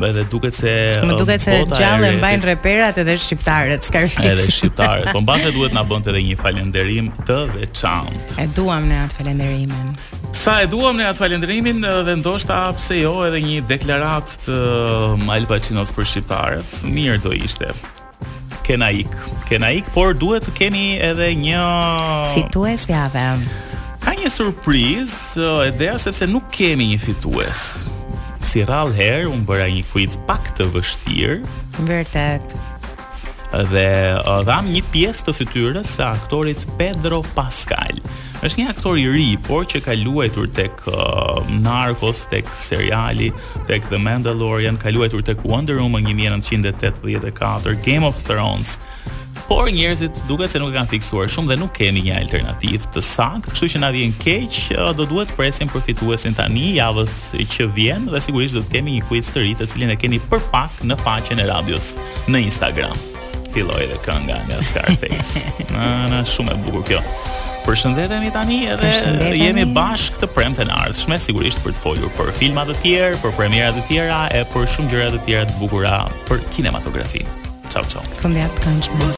edhe 0.03 0.25
duket 0.29 0.55
se 0.55 0.71
më 1.05 1.13
um, 1.15 1.19
duket 1.19 1.43
se 1.45 1.55
gjallë 1.71 2.09
mbajnë 2.17 2.47
reperat 2.51 2.97
edhe 2.99 3.15
shqiptarët 3.23 3.87
edhe 3.93 4.51
shqiptarët 4.51 5.11
po 5.15 5.21
mbase 5.23 5.51
duhet 5.55 5.75
na 5.77 5.83
bënte 5.87 6.11
edhe 6.11 6.21
një 6.27 6.37
falënderim 6.41 7.09
të 7.29 7.37
veçantë 7.55 8.41
e 8.43 8.47
duam 8.57 8.87
ne 8.89 9.01
atë 9.05 9.19
falënderimin 9.21 9.97
Sa 10.35 10.57
e 10.59 10.65
duam 10.67 10.97
ne 10.99 11.05
atë 11.07 11.21
falënderimin 11.21 11.77
dhe 12.03 12.15
ndoshta 12.19 12.57
pse 12.75 12.97
jo 13.05 13.13
edhe 13.29 13.39
një 13.39 13.61
deklarat 13.69 14.33
të 14.43 14.55
um, 15.15 15.29
Al 15.31 15.45
Pacinos 15.47 15.93
për 15.95 16.03
shqiptarët. 16.11 16.73
Mirë 16.91 17.21
do 17.23 17.31
ishte. 17.31 17.69
Kena 18.67 18.89
ik, 18.91 19.15
kena 19.47 19.69
ik, 19.79 19.87
por 19.95 20.11
duhet 20.19 20.43
të 20.49 20.57
keni 20.59 20.83
edhe 20.99 21.29
një 21.39 21.63
fitues 22.35 22.83
javë. 22.91 23.29
Ka 24.03 24.17
një 24.19 24.33
surprizë, 24.35 25.39
uh, 25.47 25.67
Edea, 25.69 25.95
sepse 26.03 26.27
nuk 26.27 26.51
kemi 26.51 26.91
një 26.91 26.99
fitues 27.05 27.69
si 28.55 28.63
rall 28.63 28.87
her 28.95 29.25
un 29.27 29.41
bëra 29.43 29.65
një 29.67 29.81
quiz 29.91 30.13
pak 30.29 30.45
të 30.55 30.69
vështirë. 30.71 31.33
Vërtet. 31.89 32.53
Dhe 33.71 33.89
dham 34.47 34.69
një 34.71 34.79
pjesë 34.93 35.25
të 35.27 35.33
fytyrës 35.41 35.91
së 35.97 36.05
aktorit 36.13 36.63
Pedro 36.79 37.19
Pascal. 37.35 37.99
Është 38.45 38.61
një 38.61 38.69
aktor 38.71 38.95
i 38.99 39.03
ri, 39.11 39.25
por 39.47 39.67
që 39.67 39.81
ka 39.85 39.95
luajtur 39.99 40.47
tek 40.55 40.85
uh, 40.87 41.43
Narcos, 41.51 42.23
tek 42.31 42.47
seriali, 42.61 43.33
tek 43.67 43.89
The 43.91 43.99
Mandalorian, 43.99 44.79
ka 44.79 44.93
luajtur 44.95 45.25
tek 45.27 45.43
Wonder 45.47 45.81
Woman 45.83 46.07
1984, 46.07 47.75
Game 47.83 48.07
of 48.07 48.23
Thrones 48.23 48.77
por 49.47 49.69
njerëzit 49.69 50.23
duket 50.27 50.51
se 50.53 50.59
nuk 50.59 50.73
e 50.73 50.77
kanë 50.77 50.89
fiksuar 50.95 51.29
shumë 51.31 51.51
dhe 51.51 51.57
nuk 51.61 51.73
kemi 51.77 52.01
një 52.07 52.15
alternativë 52.25 52.89
të 52.95 53.03
saktë, 53.07 53.51
kështu 53.53 53.69
që 53.75 53.81
na 53.83 53.91
vjen 53.93 54.13
keq, 54.21 54.59
do 54.97 55.05
duhet 55.09 55.33
presim 55.37 55.69
përfituesin 55.71 56.35
tani 56.37 56.71
javës 56.79 57.17
që 57.55 57.67
vjen 57.77 58.07
dhe 58.11 58.21
sigurisht 58.25 58.57
do 58.57 58.63
të 58.65 58.77
kemi 58.77 58.97
një 58.99 59.07
quiz 59.09 59.29
të 59.35 59.43
ri, 59.45 59.53
të 59.59 59.67
cilin 59.73 59.93
e 59.93 59.99
keni 60.01 60.21
për 60.31 60.43
pak 60.53 60.81
në 60.87 60.97
faqen 61.03 61.41
e 61.43 61.47
radios 61.51 61.93
në 62.29 62.41
Instagram. 62.47 62.97
Filloi 63.53 63.85
edhe 63.85 63.99
kënga 64.03 64.41
nga 64.49 64.57
Scarface. 64.63 65.45
Na 65.75 66.07
na 66.11 66.19
shumë 66.27 66.57
e 66.57 66.63
bukur 66.65 66.83
kjo. 66.89 66.97
Përshëndetemi 67.65 68.33
tani 68.35 68.57
edhe 68.69 68.81
Përshëndetemi. 68.81 69.45
jemi 69.45 69.63
bashk 69.77 70.19
të 70.21 70.27
ardhë 70.65 70.97
Shme 70.99 71.19
sigurisht 71.19 71.63
për 71.63 71.71
të 71.77 71.81
folur 71.85 72.11
për 72.17 72.33
filma 72.39 72.65
të 72.67 72.75
tjerë, 72.83 73.15
për 73.23 73.31
premiera 73.37 73.71
të 73.77 73.87
tjera 73.87 74.21
e 74.33 74.43
për 74.53 74.67
shumë 74.75 74.89
gjëra 74.91 75.09
të 75.15 75.23
tjera 75.25 75.45
të 75.49 75.55
bukura 75.61 75.97
për 76.27 76.43
kinematografinë. 76.53 77.31
Ciao 77.69 77.83
ciao. 77.87 78.03
Fundjavë 78.21 78.53
të 78.59 78.67
këndshme. 78.67 79.11